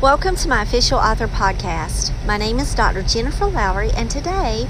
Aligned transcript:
Welcome 0.00 0.36
to 0.36 0.48
my 0.48 0.62
official 0.62 0.96
author 0.96 1.26
podcast. 1.26 2.12
My 2.24 2.36
name 2.36 2.60
is 2.60 2.72
Dr. 2.72 3.02
Jennifer 3.02 3.46
Lowry, 3.46 3.90
and 3.96 4.08
today 4.08 4.68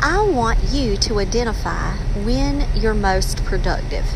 I 0.00 0.22
want 0.22 0.70
you 0.70 0.96
to 0.96 1.18
identify 1.18 1.96
when 2.24 2.66
you're 2.74 2.94
most 2.94 3.44
productive. 3.44 4.06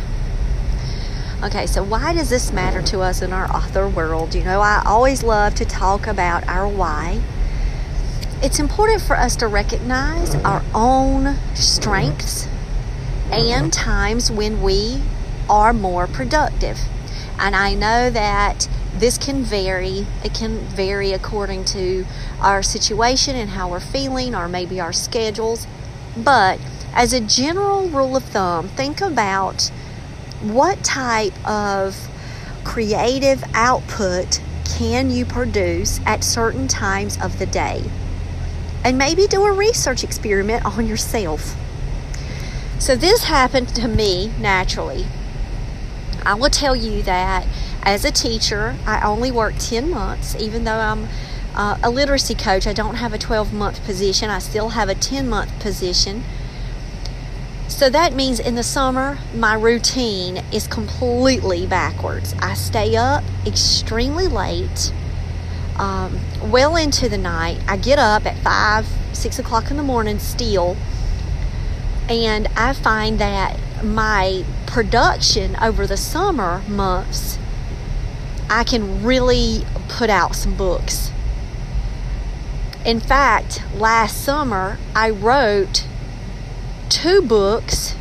Okay, 1.42 1.66
so 1.66 1.84
why 1.84 2.14
does 2.14 2.30
this 2.30 2.50
matter 2.50 2.80
to 2.80 3.00
us 3.00 3.20
in 3.20 3.30
our 3.30 3.44
author 3.54 3.86
world? 3.86 4.34
You 4.34 4.42
know, 4.42 4.62
I 4.62 4.82
always 4.86 5.22
love 5.22 5.54
to 5.56 5.66
talk 5.66 6.06
about 6.06 6.48
our 6.48 6.66
why. 6.66 7.20
It's 8.42 8.58
important 8.58 9.02
for 9.02 9.18
us 9.18 9.36
to 9.36 9.46
recognize 9.46 10.34
our 10.36 10.62
own 10.72 11.36
strengths 11.54 12.48
and 13.30 13.70
times 13.70 14.30
when 14.30 14.62
we 14.62 15.02
are 15.50 15.74
more 15.74 16.06
productive. 16.06 16.78
And 17.38 17.54
I 17.54 17.74
know 17.74 18.08
that 18.08 18.66
this 18.98 19.18
can 19.18 19.42
vary. 19.42 20.06
It 20.24 20.34
can 20.34 20.58
vary 20.58 21.12
according 21.12 21.64
to 21.66 22.06
our 22.40 22.62
situation 22.62 23.34
and 23.36 23.50
how 23.50 23.68
we're 23.68 23.80
feeling, 23.80 24.34
or 24.34 24.48
maybe 24.48 24.80
our 24.80 24.92
schedules. 24.92 25.66
But 26.16 26.60
as 26.94 27.12
a 27.12 27.20
general 27.20 27.88
rule 27.88 28.16
of 28.16 28.24
thumb, 28.24 28.68
think 28.68 29.00
about 29.00 29.70
what 30.40 30.84
type 30.84 31.34
of 31.48 32.08
creative 32.62 33.42
output 33.52 34.40
can 34.64 35.10
you 35.10 35.24
produce 35.24 36.00
at 36.06 36.24
certain 36.24 36.68
times 36.68 37.18
of 37.20 37.38
the 37.38 37.46
day. 37.46 37.84
And 38.84 38.98
maybe 38.98 39.26
do 39.26 39.44
a 39.44 39.52
research 39.52 40.04
experiment 40.04 40.64
on 40.64 40.86
yourself. 40.86 41.56
So, 42.78 42.96
this 42.96 43.24
happened 43.24 43.68
to 43.76 43.88
me 43.88 44.32
naturally. 44.38 45.06
I 46.26 46.34
will 46.34 46.50
tell 46.50 46.76
you 46.76 47.02
that 47.02 47.46
as 47.84 48.04
a 48.04 48.10
teacher, 48.10 48.76
I 48.86 49.06
only 49.06 49.30
work 49.30 49.54
10 49.58 49.90
months, 49.90 50.34
even 50.36 50.64
though 50.64 50.78
I'm 50.78 51.08
uh, 51.54 51.78
a 51.82 51.90
literacy 51.90 52.34
coach. 52.34 52.66
I 52.66 52.72
don't 52.72 52.96
have 52.96 53.12
a 53.12 53.18
12 53.18 53.52
month 53.52 53.84
position, 53.84 54.30
I 54.30 54.38
still 54.38 54.70
have 54.70 54.88
a 54.88 54.94
10 54.94 55.28
month 55.28 55.58
position. 55.60 56.24
So 57.68 57.90
that 57.90 58.14
means 58.14 58.40
in 58.40 58.54
the 58.54 58.62
summer, 58.62 59.18
my 59.34 59.54
routine 59.54 60.38
is 60.52 60.66
completely 60.66 61.66
backwards. 61.66 62.34
I 62.38 62.54
stay 62.54 62.96
up 62.96 63.24
extremely 63.46 64.28
late, 64.28 64.92
um, 65.76 66.20
well 66.42 66.76
into 66.76 67.08
the 67.08 67.18
night. 67.18 67.60
I 67.66 67.76
get 67.76 67.98
up 67.98 68.26
at 68.26 68.38
5, 68.38 68.86
6 69.12 69.38
o'clock 69.38 69.70
in 69.70 69.76
the 69.76 69.82
morning 69.82 70.18
still, 70.18 70.76
and 72.08 72.48
I 72.56 72.74
find 72.74 73.18
that 73.18 73.58
my 73.82 74.44
production 74.66 75.56
over 75.56 75.86
the 75.86 75.96
summer 75.96 76.62
months 76.68 77.38
I 78.48 78.64
can 78.64 79.02
really 79.02 79.64
put 79.88 80.10
out 80.10 80.34
some 80.34 80.56
books. 80.56 81.10
In 82.84 83.00
fact, 83.00 83.62
last 83.74 84.22
summer 84.22 84.78
I 84.94 85.10
wrote 85.10 85.86
two 86.90 87.22
books, 87.22 87.94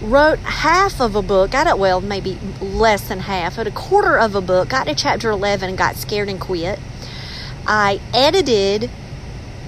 wrote 0.00 0.38
half 0.38 1.00
of 1.00 1.16
a 1.16 1.22
book, 1.22 1.50
got 1.50 1.66
it 1.66 1.78
well, 1.78 2.00
maybe 2.00 2.38
less 2.60 3.08
than 3.08 3.20
half, 3.20 3.56
but 3.56 3.66
a 3.66 3.72
quarter 3.72 4.16
of 4.18 4.34
a 4.34 4.40
book, 4.40 4.68
got 4.68 4.86
to 4.86 4.94
chapter 4.94 5.30
11 5.30 5.68
and 5.68 5.78
got 5.78 5.96
scared 5.96 6.28
and 6.28 6.40
quit. 6.40 6.78
I 7.66 8.00
edited 8.12 8.90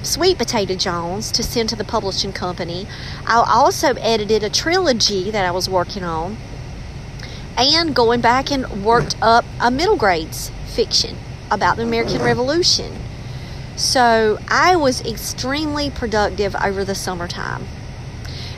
Sweet 0.02 0.38
Potato 0.38 0.76
Jones 0.76 1.32
to 1.32 1.42
send 1.42 1.68
to 1.70 1.76
the 1.76 1.84
publishing 1.84 2.32
company. 2.32 2.86
I 3.26 3.44
also 3.48 3.94
edited 3.94 4.44
a 4.44 4.50
trilogy 4.50 5.30
that 5.32 5.44
I 5.44 5.50
was 5.50 5.68
working 5.68 6.04
on 6.04 6.36
and 7.56 7.94
going 7.94 8.20
back 8.20 8.50
and 8.50 8.84
worked 8.84 9.16
up 9.22 9.44
a 9.60 9.70
middle 9.70 9.96
grades 9.96 10.50
fiction 10.66 11.16
about 11.50 11.76
the 11.76 11.82
American 11.82 12.22
Revolution. 12.22 12.92
So 13.76 14.38
I 14.48 14.76
was 14.76 15.00
extremely 15.02 15.90
productive 15.90 16.54
over 16.56 16.84
the 16.84 16.94
summertime. 16.94 17.66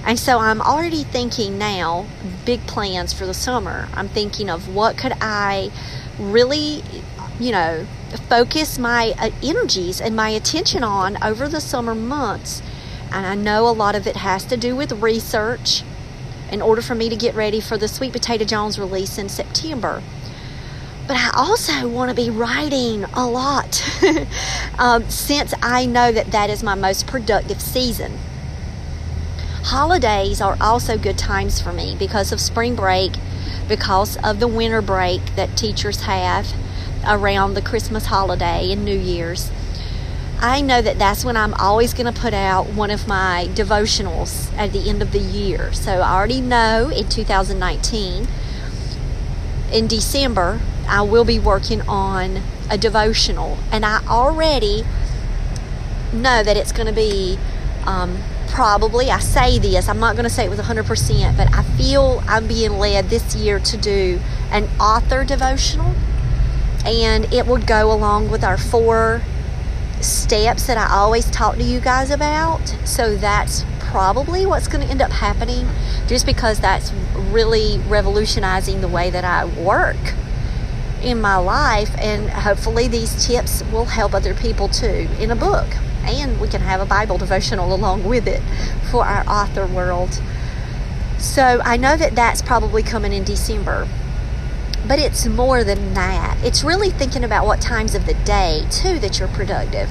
And 0.04 0.18
so 0.18 0.38
I'm 0.38 0.60
already 0.60 1.04
thinking 1.04 1.58
now 1.58 2.06
big 2.44 2.66
plans 2.66 3.12
for 3.12 3.26
the 3.26 3.34
summer. 3.34 3.88
I'm 3.94 4.08
thinking 4.08 4.48
of 4.48 4.74
what 4.74 4.96
could 4.96 5.12
I 5.20 5.70
really, 6.18 6.82
you 7.38 7.52
know, 7.52 7.86
focus 8.28 8.78
my 8.78 9.14
uh, 9.18 9.30
energies 9.42 10.00
and 10.00 10.16
my 10.16 10.30
attention 10.30 10.82
on 10.82 11.22
over 11.22 11.48
the 11.48 11.60
summer 11.60 11.94
months. 11.94 12.62
And 13.12 13.26
I 13.26 13.34
know 13.34 13.68
a 13.68 13.70
lot 13.70 13.94
of 13.94 14.06
it 14.06 14.16
has 14.16 14.44
to 14.46 14.56
do 14.56 14.76
with 14.76 14.92
research 14.92 15.82
in 16.50 16.62
order 16.62 16.82
for 16.82 16.94
me 16.94 17.08
to 17.08 17.16
get 17.16 17.34
ready 17.34 17.60
for 17.60 17.76
the 17.76 17.88
Sweet 17.88 18.12
Potato 18.12 18.44
Jones 18.44 18.78
release 18.78 19.18
in 19.18 19.28
September. 19.28 20.02
But 21.06 21.16
I 21.16 21.30
also 21.34 21.88
want 21.88 22.10
to 22.10 22.14
be 22.14 22.28
writing 22.28 23.04
a 23.04 23.26
lot 23.26 23.82
um, 24.78 25.08
since 25.08 25.54
I 25.62 25.86
know 25.86 26.12
that 26.12 26.32
that 26.32 26.50
is 26.50 26.62
my 26.62 26.74
most 26.74 27.06
productive 27.06 27.62
season. 27.62 28.18
Holidays 29.64 30.40
are 30.40 30.56
also 30.60 30.98
good 30.98 31.18
times 31.18 31.60
for 31.60 31.72
me 31.72 31.96
because 31.98 32.32
of 32.32 32.40
spring 32.40 32.74
break, 32.74 33.12
because 33.68 34.16
of 34.18 34.40
the 34.40 34.48
winter 34.48 34.82
break 34.82 35.34
that 35.36 35.56
teachers 35.56 36.02
have 36.02 36.52
around 37.06 37.54
the 37.54 37.62
Christmas 37.62 38.06
holiday 38.06 38.70
and 38.72 38.84
New 38.84 38.98
Year's. 38.98 39.50
I 40.40 40.60
know 40.60 40.80
that 40.80 41.00
that's 41.00 41.24
when 41.24 41.36
I'm 41.36 41.52
always 41.54 41.92
going 41.92 42.12
to 42.12 42.20
put 42.20 42.32
out 42.32 42.68
one 42.68 42.90
of 42.90 43.08
my 43.08 43.48
devotionals 43.54 44.52
at 44.56 44.72
the 44.72 44.88
end 44.88 45.02
of 45.02 45.10
the 45.10 45.18
year. 45.18 45.72
So 45.72 46.00
I 46.00 46.12
already 46.12 46.40
know 46.40 46.90
in 46.90 47.08
2019, 47.08 48.28
in 49.72 49.86
December, 49.88 50.60
I 50.86 51.02
will 51.02 51.24
be 51.24 51.40
working 51.40 51.82
on 51.82 52.42
a 52.70 52.78
devotional. 52.78 53.58
And 53.72 53.84
I 53.84 54.00
already 54.06 54.84
know 56.12 56.44
that 56.44 56.56
it's 56.56 56.70
going 56.70 56.86
to 56.86 56.94
be 56.94 57.36
um, 57.84 58.18
probably, 58.46 59.10
I 59.10 59.18
say 59.18 59.58
this, 59.58 59.88
I'm 59.88 59.98
not 59.98 60.14
going 60.14 60.24
to 60.24 60.30
say 60.30 60.44
it 60.44 60.50
was 60.50 60.60
100%, 60.60 61.36
but 61.36 61.52
I 61.52 61.64
feel 61.76 62.22
I'm 62.28 62.46
being 62.46 62.78
led 62.78 63.06
this 63.10 63.34
year 63.34 63.58
to 63.58 63.76
do 63.76 64.20
an 64.52 64.68
author 64.78 65.24
devotional. 65.24 65.96
And 66.84 67.24
it 67.32 67.48
would 67.48 67.66
go 67.66 67.92
along 67.92 68.30
with 68.30 68.44
our 68.44 68.56
four 68.56 69.22
steps 70.00 70.66
that 70.66 70.76
I 70.78 70.94
always 70.94 71.30
talk 71.30 71.56
to 71.56 71.62
you 71.62 71.80
guys 71.80 72.10
about. 72.10 72.66
So 72.84 73.16
that's 73.16 73.64
probably 73.80 74.46
what's 74.46 74.68
going 74.68 74.84
to 74.84 74.90
end 74.90 75.00
up 75.00 75.10
happening 75.10 75.68
just 76.06 76.26
because 76.26 76.60
that's 76.60 76.92
really 77.30 77.78
revolutionizing 77.88 78.80
the 78.80 78.88
way 78.88 79.10
that 79.10 79.24
I 79.24 79.44
work 79.44 79.96
in 81.02 81.20
my 81.20 81.36
life. 81.36 81.90
And 81.98 82.28
hopefully, 82.30 82.88
these 82.88 83.26
tips 83.26 83.62
will 83.72 83.86
help 83.86 84.14
other 84.14 84.34
people 84.34 84.68
too 84.68 85.08
in 85.18 85.30
a 85.30 85.36
book. 85.36 85.68
And 86.04 86.40
we 86.40 86.48
can 86.48 86.60
have 86.62 86.80
a 86.80 86.86
Bible 86.86 87.18
devotional 87.18 87.74
along 87.74 88.04
with 88.04 88.26
it 88.26 88.42
for 88.90 89.04
our 89.04 89.26
author 89.28 89.66
world. 89.66 90.20
So 91.18 91.60
I 91.64 91.76
know 91.76 91.96
that 91.96 92.14
that's 92.14 92.42
probably 92.42 92.82
coming 92.82 93.12
in 93.12 93.24
December. 93.24 93.88
But 94.88 94.98
it's 94.98 95.26
more 95.26 95.62
than 95.62 95.92
that. 95.94 96.38
It's 96.42 96.64
really 96.64 96.90
thinking 96.90 97.22
about 97.22 97.44
what 97.44 97.60
times 97.60 97.94
of 97.94 98.06
the 98.06 98.14
day, 98.14 98.66
too, 98.70 98.98
that 99.00 99.18
you're 99.18 99.28
productive. 99.28 99.90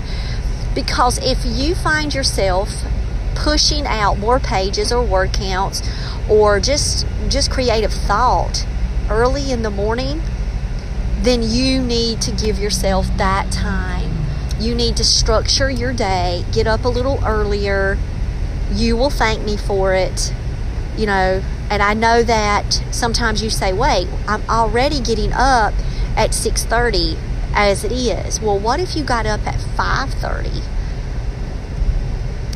Because 0.73 1.19
if 1.19 1.45
you 1.45 1.75
find 1.75 2.13
yourself 2.13 2.83
pushing 3.35 3.85
out 3.85 4.17
more 4.17 4.39
pages 4.39 4.91
or 4.91 5.03
word 5.03 5.31
counts 5.31 5.87
or 6.27 6.59
just 6.59 7.05
just 7.29 7.51
creative 7.51 7.93
thought 7.93 8.65
early 9.09 9.51
in 9.51 9.61
the 9.61 9.69
morning, 9.69 10.21
then 11.21 11.43
you 11.43 11.81
need 11.81 12.21
to 12.21 12.31
give 12.31 12.57
yourself 12.57 13.07
that 13.17 13.51
time. 13.51 14.11
You 14.59 14.73
need 14.73 14.97
to 14.97 15.03
structure 15.03 15.69
your 15.69 15.93
day, 15.93 16.43
get 16.51 16.65
up 16.65 16.83
a 16.83 16.89
little 16.89 17.19
earlier. 17.23 17.97
You 18.73 18.97
will 18.97 19.11
thank 19.11 19.43
me 19.43 19.55
for 19.55 19.93
it. 19.93 20.33
You 20.97 21.05
know, 21.05 21.43
and 21.69 21.81
I 21.81 21.93
know 21.93 22.23
that 22.23 22.81
sometimes 22.91 23.43
you 23.43 23.49
say, 23.49 23.73
"Wait, 23.73 24.07
I'm 24.27 24.43
already 24.49 24.99
getting 24.99 25.33
up 25.33 25.73
at 26.15 26.33
6:30 26.33 27.17
as 27.53 27.83
it 27.83 27.91
is." 27.91 28.41
Well, 28.41 28.59
what 28.59 28.79
if 28.79 28.95
you 28.95 29.03
got 29.03 29.25
up 29.25 29.45
at 29.45 29.59
5:30? 29.75 30.63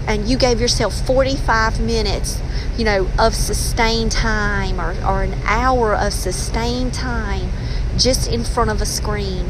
and 0.08 0.28
you 0.28 0.38
gave 0.38 0.60
yourself 0.60 0.94
45 1.06 1.80
minutes, 1.80 2.42
you 2.78 2.84
know, 2.84 3.08
of 3.18 3.34
sustained 3.34 4.12
time 4.12 4.80
or, 4.80 4.94
or 5.06 5.24
an 5.24 5.36
hour 5.46 5.96
of 5.96 6.12
sustained 6.12 6.94
time 6.94 7.50
just 7.98 8.28
in 8.28 8.44
front 8.44 8.70
of 8.70 8.82
a 8.82 8.86
screen, 8.86 9.50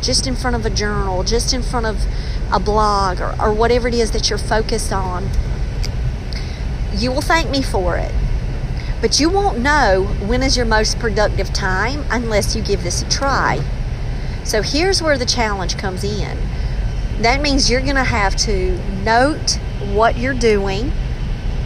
just 0.00 0.26
in 0.26 0.34
front 0.34 0.56
of 0.56 0.64
a 0.66 0.70
journal, 0.70 1.22
just 1.22 1.52
in 1.52 1.62
front 1.62 1.86
of 1.86 2.04
a 2.52 2.58
blog 2.58 3.20
or, 3.20 3.34
or 3.40 3.52
whatever 3.52 3.88
it 3.88 3.94
is 3.94 4.10
that 4.12 4.28
you're 4.28 4.38
focused 4.38 4.92
on, 4.92 5.28
you 6.96 7.12
will 7.12 7.22
thank 7.22 7.50
me 7.50 7.62
for 7.62 7.96
it. 7.96 8.12
But 9.02 9.18
you 9.18 9.28
won't 9.28 9.58
know 9.58 10.04
when 10.24 10.42
is 10.44 10.56
your 10.56 10.64
most 10.64 10.98
productive 11.00 11.52
time 11.52 12.04
unless 12.08 12.56
you 12.56 12.62
give 12.62 12.84
this 12.84 13.02
a 13.02 13.08
try. 13.10 13.60
So 14.44 14.62
here's 14.62 15.02
where 15.02 15.18
the 15.18 15.26
challenge 15.26 15.76
comes 15.76 16.04
in. 16.04 16.38
That 17.20 17.42
means 17.42 17.68
you're 17.68 17.82
going 17.82 17.96
to 17.96 18.04
have 18.04 18.36
to 18.36 18.78
note 19.02 19.58
what 19.92 20.16
you're 20.16 20.34
doing 20.34 20.92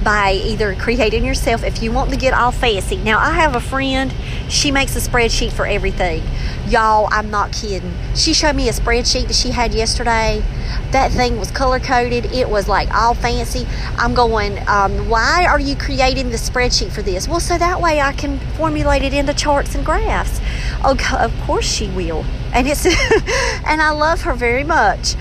by 0.03 0.33
either 0.33 0.75
creating 0.77 1.25
yourself 1.25 1.63
if 1.63 1.83
you 1.83 1.93
want 1.93 2.11
to 2.11 2.17
get 2.17 2.33
all 2.33 2.53
fancy. 2.53 2.97
Now, 2.97 3.19
I 3.19 3.33
have 3.33 3.55
a 3.55 3.61
friend, 3.61 4.15
she 4.49 4.71
makes 4.71 4.95
a 4.97 5.01
spreadsheet 5.01 5.53
for 5.53 5.67
everything. 5.67 6.23
Y'all, 6.69 7.09
I'm 7.11 7.31
not 7.31 7.53
kidding. 7.53 7.93
She 8.15 8.33
showed 8.33 8.57
me 8.57 8.69
a 8.69 8.73
spreadsheet 8.73 9.27
that 9.29 9.35
she 9.35 9.51
had 9.51 9.75
yesterday. 9.75 10.43
That 10.91 11.13
thing 11.13 11.39
was 11.39 11.51
color 11.51 11.81
coded, 11.81 12.27
it 12.27 12.49
was 12.49 12.69
like 12.69 12.93
all 12.95 13.15
fancy. 13.15 13.67
I'm 13.97 14.15
going, 14.15 14.59
um, 14.69 15.09
why 15.09 15.47
are 15.47 15.61
you 15.61 15.77
creating 15.77 16.31
the 16.31 16.37
spreadsheet 16.37 16.91
for 16.93 17.03
this? 17.03 17.29
Well, 17.29 17.41
so 17.41 17.59
that 17.59 17.81
way 17.81 18.01
I 18.01 18.13
can 18.13 18.39
formulate 18.57 19.03
it 19.03 19.13
into 19.13 19.35
charts 19.35 19.75
and 19.75 19.85
graphs. 19.85 20.41
Oh, 20.85 20.97
of 21.19 21.33
course 21.43 21.67
she 21.67 21.89
will. 21.89 22.25
And 22.53 22.67
it's, 22.67 22.87
and 23.67 23.83
I 23.83 23.91
love 23.91 24.23
her 24.23 24.35
very 24.35 24.65
much. 24.65 25.15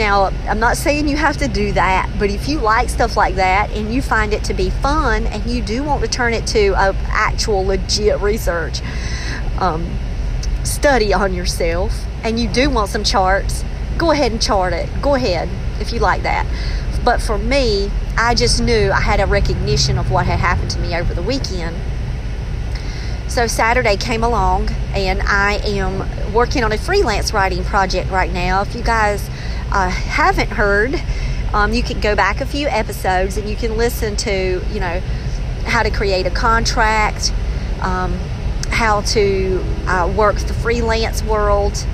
Now, 0.00 0.32
I'm 0.48 0.58
not 0.58 0.78
saying 0.78 1.08
you 1.08 1.18
have 1.18 1.36
to 1.36 1.46
do 1.46 1.72
that, 1.72 2.10
but 2.18 2.30
if 2.30 2.48
you 2.48 2.58
like 2.58 2.88
stuff 2.88 3.18
like 3.18 3.34
that 3.34 3.70
and 3.72 3.92
you 3.92 4.00
find 4.00 4.32
it 4.32 4.42
to 4.44 4.54
be 4.54 4.70
fun 4.70 5.26
and 5.26 5.44
you 5.44 5.60
do 5.60 5.82
want 5.82 6.02
to 6.02 6.08
turn 6.08 6.32
it 6.32 6.46
to 6.48 6.68
a 6.68 6.96
actual 7.10 7.66
legit 7.66 8.18
research 8.20 8.80
um, 9.58 9.98
study 10.64 11.12
on 11.12 11.34
yourself 11.34 12.06
and 12.24 12.40
you 12.40 12.48
do 12.48 12.70
want 12.70 12.88
some 12.88 13.04
charts, 13.04 13.62
go 13.98 14.10
ahead 14.10 14.32
and 14.32 14.40
chart 14.40 14.72
it. 14.72 14.88
Go 15.02 15.16
ahead 15.16 15.50
if 15.82 15.92
you 15.92 15.98
like 15.98 16.22
that. 16.22 16.46
But 17.04 17.20
for 17.20 17.36
me, 17.36 17.90
I 18.16 18.34
just 18.34 18.62
knew 18.62 18.90
I 18.90 19.02
had 19.02 19.20
a 19.20 19.26
recognition 19.26 19.98
of 19.98 20.10
what 20.10 20.24
had 20.24 20.38
happened 20.38 20.70
to 20.70 20.78
me 20.78 20.96
over 20.96 21.12
the 21.12 21.22
weekend. 21.22 21.76
So 23.28 23.46
Saturday 23.46 23.98
came 23.98 24.24
along, 24.24 24.70
and 24.94 25.20
I 25.22 25.60
am 25.62 26.32
working 26.32 26.64
on 26.64 26.72
a 26.72 26.78
freelance 26.78 27.34
writing 27.34 27.62
project 27.64 28.10
right 28.10 28.32
now. 28.32 28.62
If 28.62 28.74
you 28.74 28.82
guys 28.82 29.28
uh, 29.72 29.88
haven't 29.88 30.50
heard, 30.50 31.00
um, 31.52 31.72
you 31.72 31.82
can 31.82 32.00
go 32.00 32.14
back 32.14 32.40
a 32.40 32.46
few 32.46 32.68
episodes 32.68 33.36
and 33.36 33.48
you 33.48 33.56
can 33.56 33.76
listen 33.76 34.16
to, 34.16 34.62
you 34.72 34.80
know, 34.80 35.00
how 35.64 35.82
to 35.82 35.90
create 35.90 36.26
a 36.26 36.30
contract, 36.30 37.32
um, 37.80 38.12
how 38.70 39.00
to 39.02 39.64
uh, 39.86 40.12
work 40.16 40.36
the 40.36 40.54
freelance 40.54 41.22
world, 41.22 41.86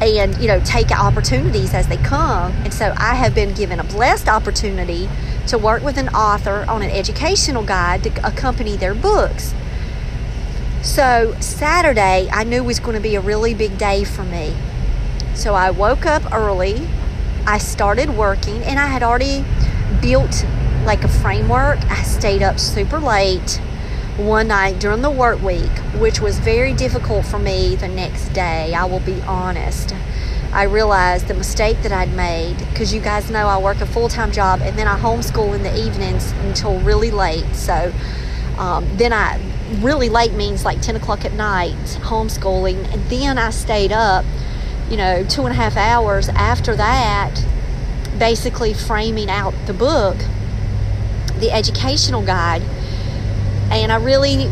and, 0.00 0.36
you 0.38 0.48
know, 0.48 0.60
take 0.64 0.90
opportunities 0.90 1.74
as 1.74 1.86
they 1.88 1.98
come. 1.98 2.52
And 2.64 2.72
so 2.72 2.94
I 2.96 3.14
have 3.14 3.34
been 3.34 3.52
given 3.52 3.78
a 3.80 3.84
blessed 3.84 4.28
opportunity 4.28 5.08
to 5.48 5.58
work 5.58 5.82
with 5.82 5.98
an 5.98 6.08
author 6.10 6.64
on 6.68 6.82
an 6.82 6.90
educational 6.90 7.62
guide 7.62 8.04
to 8.04 8.26
accompany 8.26 8.76
their 8.76 8.94
books. 8.94 9.54
So 10.82 11.36
Saturday, 11.40 12.30
I 12.32 12.44
knew 12.44 12.64
was 12.64 12.80
going 12.80 12.96
to 12.96 13.02
be 13.02 13.14
a 13.14 13.20
really 13.20 13.52
big 13.52 13.76
day 13.76 14.04
for 14.04 14.22
me. 14.22 14.56
So 15.40 15.54
I 15.54 15.70
woke 15.70 16.04
up 16.04 16.34
early, 16.34 16.86
I 17.46 17.56
started 17.56 18.10
working, 18.10 18.62
and 18.64 18.78
I 18.78 18.84
had 18.84 19.02
already 19.02 19.42
built 20.02 20.44
like 20.84 21.02
a 21.02 21.08
framework. 21.08 21.78
I 21.90 22.02
stayed 22.02 22.42
up 22.42 22.60
super 22.60 22.98
late 22.98 23.58
one 24.18 24.48
night 24.48 24.78
during 24.80 25.00
the 25.00 25.10
work 25.10 25.40
week, 25.40 25.70
which 25.98 26.20
was 26.20 26.38
very 26.40 26.74
difficult 26.74 27.24
for 27.24 27.38
me 27.38 27.74
the 27.74 27.88
next 27.88 28.28
day, 28.34 28.74
I 28.74 28.84
will 28.84 29.00
be 29.00 29.18
honest. 29.22 29.94
I 30.52 30.64
realized 30.64 31.26
the 31.26 31.32
mistake 31.32 31.80
that 31.84 31.92
I'd 31.92 32.14
made 32.14 32.58
because 32.58 32.92
you 32.92 33.00
guys 33.00 33.30
know 33.30 33.46
I 33.46 33.56
work 33.56 33.80
a 33.80 33.86
full 33.86 34.10
time 34.10 34.32
job 34.32 34.60
and 34.60 34.76
then 34.76 34.86
I 34.86 34.98
homeschool 34.98 35.54
in 35.54 35.62
the 35.62 35.74
evenings 35.74 36.32
until 36.44 36.78
really 36.80 37.10
late. 37.10 37.54
So 37.54 37.94
um, 38.58 38.86
then 38.98 39.14
I 39.14 39.40
really 39.78 40.10
late 40.10 40.34
means 40.34 40.66
like 40.66 40.82
10 40.82 40.96
o'clock 40.96 41.24
at 41.24 41.32
night 41.32 41.78
homeschooling, 42.02 42.92
and 42.92 43.02
then 43.04 43.38
I 43.38 43.48
stayed 43.48 43.90
up 43.90 44.26
you 44.90 44.96
know, 44.96 45.24
two 45.24 45.42
and 45.42 45.52
a 45.52 45.54
half 45.54 45.76
hours 45.76 46.28
after 46.30 46.74
that, 46.76 47.44
basically 48.18 48.74
framing 48.74 49.30
out 49.30 49.54
the 49.66 49.72
book, 49.72 50.16
the 51.38 51.50
educational 51.52 52.22
guide. 52.22 52.62
And 53.70 53.92
I 53.92 53.96
really 53.96 54.50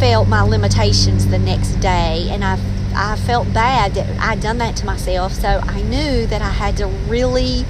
felt 0.00 0.28
my 0.28 0.42
limitations 0.42 1.28
the 1.28 1.38
next 1.38 1.76
day. 1.76 2.26
And 2.30 2.44
I, 2.44 2.58
I 2.94 3.16
felt 3.16 3.52
bad 3.54 3.94
that 3.94 4.20
I'd 4.20 4.40
done 4.40 4.58
that 4.58 4.76
to 4.76 4.86
myself. 4.86 5.32
So 5.34 5.60
I 5.62 5.82
knew 5.82 6.26
that 6.26 6.42
I 6.42 6.50
had 6.50 6.76
to 6.78 6.86
really 6.86 7.64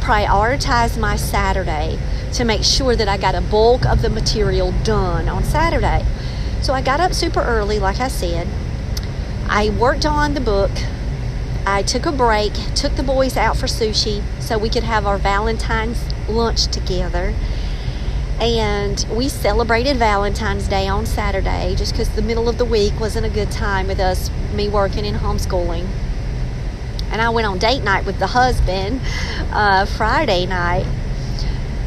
prioritize 0.00 0.98
my 0.98 1.16
Saturday 1.16 1.98
to 2.32 2.44
make 2.44 2.64
sure 2.64 2.96
that 2.96 3.08
I 3.08 3.16
got 3.16 3.36
a 3.36 3.40
bulk 3.40 3.86
of 3.86 4.02
the 4.02 4.10
material 4.10 4.74
done 4.82 5.28
on 5.28 5.44
Saturday. 5.44 6.04
So 6.62 6.74
I 6.74 6.82
got 6.82 6.98
up 6.98 7.14
super 7.14 7.40
early, 7.40 7.78
like 7.78 8.00
I 8.00 8.08
said. 8.08 8.48
I 9.48 9.70
worked 9.70 10.04
on 10.04 10.34
the 10.34 10.40
book 10.40 10.70
I 11.66 11.82
took 11.82 12.04
a 12.04 12.12
break, 12.12 12.52
took 12.74 12.96
the 12.96 13.02
boys 13.02 13.36
out 13.36 13.56
for 13.56 13.66
sushi 13.66 14.22
so 14.40 14.58
we 14.58 14.68
could 14.68 14.82
have 14.82 15.06
our 15.06 15.16
Valentine's 15.16 15.98
lunch 16.28 16.66
together. 16.66 17.34
And 18.38 19.06
we 19.10 19.28
celebrated 19.28 19.96
Valentine's 19.96 20.68
Day 20.68 20.88
on 20.88 21.06
Saturday 21.06 21.74
just 21.76 21.92
because 21.92 22.10
the 22.10 22.22
middle 22.22 22.48
of 22.48 22.58
the 22.58 22.64
week 22.64 22.98
wasn't 23.00 23.24
a 23.24 23.30
good 23.30 23.50
time 23.50 23.86
with 23.86 24.00
us, 24.00 24.30
me 24.52 24.68
working 24.68 25.06
and 25.06 25.16
homeschooling. 25.16 25.86
And 27.10 27.22
I 27.22 27.30
went 27.30 27.46
on 27.46 27.58
date 27.58 27.82
night 27.82 28.04
with 28.04 28.18
the 28.18 28.26
husband 28.26 29.00
uh, 29.52 29.86
Friday 29.86 30.46
night. 30.46 30.86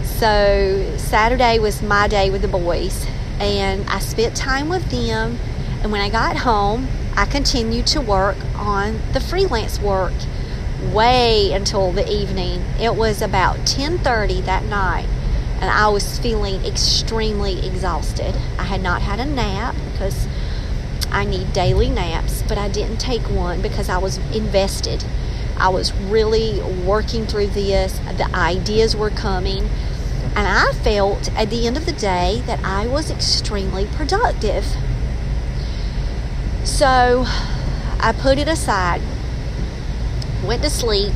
So 0.04 0.96
Saturday 0.98 1.60
was 1.60 1.84
my 1.84 2.08
day 2.08 2.32
with 2.32 2.42
the 2.42 2.48
boys. 2.48 3.06
And 3.40 3.88
I 3.90 4.00
spent 4.00 4.36
time 4.36 4.70
with 4.70 4.90
them. 4.90 5.38
And 5.84 5.92
when 5.92 6.02
I 6.02 6.10
got 6.10 6.38
home, 6.38 6.88
I 7.18 7.26
continued 7.26 7.88
to 7.88 8.00
work 8.00 8.38
on 8.56 9.02
the 9.14 9.20
freelance 9.20 9.80
work 9.80 10.14
way 10.94 11.52
until 11.52 11.92
the 11.92 12.08
evening. 12.08 12.64
It 12.80 12.96
was 12.96 13.24
about 13.24 13.66
10:30 13.66 14.42
that 14.42 14.66
night 14.66 15.08
and 15.60 15.72
I 15.72 15.88
was 15.88 16.20
feeling 16.20 16.64
extremely 16.64 17.66
exhausted. 17.66 18.36
I 18.60 18.66
had 18.66 18.84
not 18.84 19.02
had 19.02 19.20
a 19.20 19.26
nap 19.26 19.74
because 19.92 20.28
I 21.12 21.26
need 21.26 21.54
daily 21.54 21.90
naps, 21.90 22.44
but 22.48 22.60
I 22.60 22.68
didn't 22.68 22.98
take 22.98 23.24
one 23.24 23.64
because 23.64 23.90
I 23.90 23.98
was 23.98 24.18
invested. 24.32 25.04
I 25.60 25.70
was 25.70 25.92
really 25.94 26.62
working 26.86 27.26
through 27.26 27.48
this. 27.48 28.00
The 28.16 28.30
ideas 28.36 28.96
were 28.96 29.10
coming. 29.10 29.70
And 30.36 30.48
I 30.48 30.72
felt 30.84 31.36
at 31.36 31.50
the 31.50 31.66
end 31.66 31.78
of 31.78 31.88
the 31.88 31.94
day 31.94 32.44
that 32.46 32.64
I 32.64 32.86
was 32.86 33.10
extremely 33.10 33.88
productive. 33.88 34.68
So 36.68 37.24
I 38.00 38.14
put 38.20 38.38
it 38.38 38.48
aside, 38.48 39.02
went 40.46 40.62
to 40.64 40.70
sleep, 40.70 41.14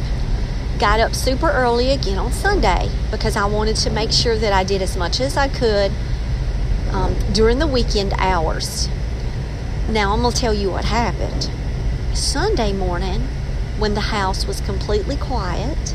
got 0.80 1.00
up 1.00 1.14
super 1.14 1.52
early 1.52 1.92
again 1.92 2.18
on 2.18 2.32
Sunday 2.32 2.90
because 3.12 3.36
I 3.36 3.46
wanted 3.46 3.76
to 3.76 3.92
make 3.92 4.12
sure 4.12 4.38
that 4.38 4.54
I 4.54 4.64
did 4.64 4.82
as 4.82 4.98
much 4.98 5.20
as 5.20 5.38
I 5.38 5.50
could 5.50 5.92
um, 6.92 7.16
during 7.34 7.60
the 7.60 7.68
weekend 7.68 8.14
hours. 8.18 8.88
Now 9.88 10.14
I'm 10.14 10.22
going 10.22 10.34
to 10.34 10.40
tell 10.40 10.54
you 10.54 10.72
what 10.72 10.86
happened. 10.86 11.52
Sunday 12.16 12.74
morning, 12.74 13.22
when 13.78 13.94
the 13.94 14.02
house 14.02 14.48
was 14.48 14.62
completely 14.62 15.18
quiet, 15.18 15.94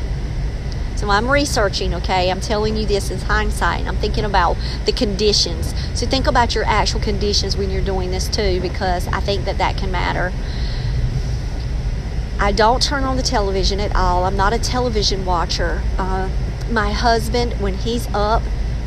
so 0.97 1.09
I'm 1.11 1.29
researching, 1.29 1.93
okay? 1.93 2.31
I'm 2.31 2.41
telling 2.41 2.75
you 2.75 2.85
this 2.85 3.11
is 3.11 3.23
hindsight. 3.23 3.85
I'm 3.85 3.97
thinking 3.97 4.25
about 4.25 4.57
the 4.85 4.91
conditions. 4.91 5.73
So 5.93 6.07
think 6.07 6.25
about 6.25 6.55
your 6.55 6.63
actual 6.65 6.99
conditions 6.99 7.55
when 7.55 7.69
you're 7.69 7.83
doing 7.83 8.09
this 8.09 8.27
too, 8.27 8.59
because 8.61 9.07
I 9.07 9.19
think 9.19 9.45
that 9.45 9.59
that 9.59 9.77
can 9.77 9.91
matter. 9.91 10.33
I 12.39 12.51
don't 12.51 12.81
turn 12.81 13.03
on 13.03 13.15
the 13.15 13.23
television 13.23 13.79
at 13.79 13.95
all. 13.95 14.23
I'm 14.23 14.35
not 14.35 14.53
a 14.53 14.59
television 14.59 15.23
watcher. 15.23 15.83
Uh, 15.97 16.29
my 16.71 16.91
husband, 16.91 17.53
when 17.61 17.75
he's 17.75 18.07
up, 18.13 18.41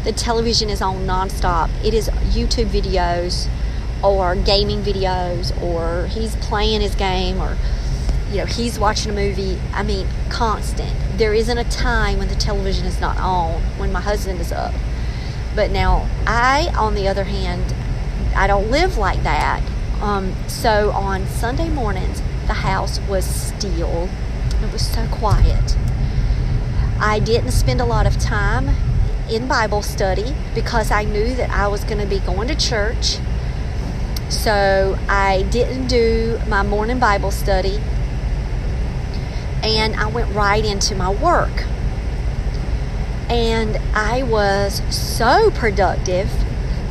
the 0.04 0.12
television 0.12 0.68
is 0.68 0.82
on 0.82 1.06
nonstop. 1.06 1.70
It 1.84 1.94
is 1.94 2.08
YouTube 2.08 2.66
videos 2.66 3.48
or 4.02 4.34
gaming 4.34 4.82
videos, 4.82 5.56
or 5.62 6.06
he's 6.08 6.34
playing 6.36 6.80
his 6.80 6.94
game, 6.94 7.40
or 7.40 7.56
you 8.30 8.36
know, 8.36 8.46
he's 8.46 8.78
watching 8.78 9.10
a 9.10 9.14
movie. 9.14 9.58
I 9.72 9.82
mean, 9.82 10.06
constant. 10.28 10.94
There 11.18 11.34
isn't 11.34 11.58
a 11.58 11.64
time 11.64 12.18
when 12.18 12.28
the 12.28 12.36
television 12.36 12.86
is 12.86 13.00
not 13.00 13.16
on 13.18 13.60
when 13.78 13.92
my 13.92 14.00
husband 14.00 14.40
is 14.40 14.52
up. 14.52 14.72
But 15.56 15.72
now, 15.72 16.08
I, 16.26 16.72
on 16.78 16.94
the 16.94 17.08
other 17.08 17.24
hand, 17.24 17.74
I 18.36 18.46
don't 18.46 18.70
live 18.70 18.96
like 18.96 19.22
that. 19.24 19.62
Um, 20.00 20.34
so 20.46 20.92
on 20.92 21.26
Sunday 21.26 21.68
mornings, 21.68 22.22
the 22.46 22.54
house 22.54 23.00
was 23.00 23.24
still. 23.24 24.08
It 24.62 24.72
was 24.72 24.86
so 24.86 25.06
quiet. 25.08 25.76
I 27.00 27.18
didn't 27.18 27.50
spend 27.50 27.80
a 27.80 27.84
lot 27.84 28.06
of 28.06 28.18
time 28.18 28.68
in 29.28 29.48
Bible 29.48 29.82
study 29.82 30.34
because 30.54 30.90
I 30.90 31.02
knew 31.04 31.34
that 31.34 31.50
I 31.50 31.66
was 31.66 31.82
going 31.82 31.98
to 31.98 32.06
be 32.06 32.20
going 32.20 32.46
to 32.48 32.54
church. 32.54 33.18
So 34.28 34.96
I 35.08 35.42
didn't 35.50 35.88
do 35.88 36.38
my 36.46 36.62
morning 36.62 37.00
Bible 37.00 37.32
study 37.32 37.80
and 39.62 39.94
I 39.96 40.06
went 40.06 40.34
right 40.34 40.64
into 40.64 40.94
my 40.94 41.10
work. 41.10 41.64
And 43.28 43.76
I 43.94 44.22
was 44.24 44.82
so 44.94 45.50
productive 45.52 46.28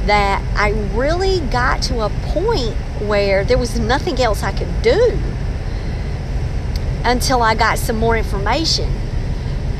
that 0.06 0.42
I 0.58 0.72
really 0.96 1.40
got 1.40 1.82
to 1.84 2.02
a 2.02 2.10
point 2.10 2.76
where 3.02 3.44
there 3.44 3.58
was 3.58 3.78
nothing 3.80 4.20
else 4.22 4.42
I 4.42 4.52
could 4.52 4.82
do 4.82 5.20
until 7.04 7.42
I 7.42 7.56
got 7.56 7.78
some 7.78 7.98
more 7.98 8.16
information. 8.18 8.90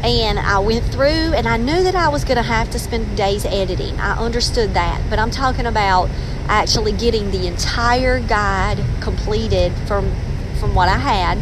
And 0.04 0.40
I 0.40 0.60
went 0.60 0.86
through 0.86 1.34
and 1.34 1.48
I 1.48 1.58
knew 1.58 1.84
that 1.84 1.96
I 1.96 2.08
was 2.10 2.24
going 2.24 2.38
to 2.38 2.44
have 2.44 2.70
to 2.72 2.80
spend 2.80 3.18
days 3.18 3.46
editing. 3.46 4.00
I 4.00 4.18
understood 4.18 4.74
that. 4.74 5.02
But 5.10 5.20
I'm 5.20 5.32
talking 5.32 5.66
about 5.66 6.10
actually 6.48 6.94
getting 6.94 7.32
the 7.32 7.48
entire 7.48 8.20
guide 8.20 8.84
completed 9.02 9.74
from 9.88 10.14
from 10.60 10.76
what 10.76 10.90
I 10.90 10.98
had 10.98 11.38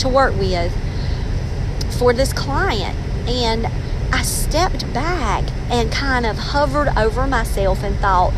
to 0.00 0.08
work 0.08 0.36
with 0.36 0.76
for 1.98 2.12
this 2.12 2.32
client. 2.32 2.96
And 3.28 3.66
I 4.12 4.22
stepped 4.22 4.90
back 4.94 5.44
and 5.70 5.92
kind 5.92 6.24
of 6.24 6.38
hovered 6.38 6.88
over 6.96 7.26
myself 7.26 7.82
and 7.82 7.96
thought, 7.98 8.32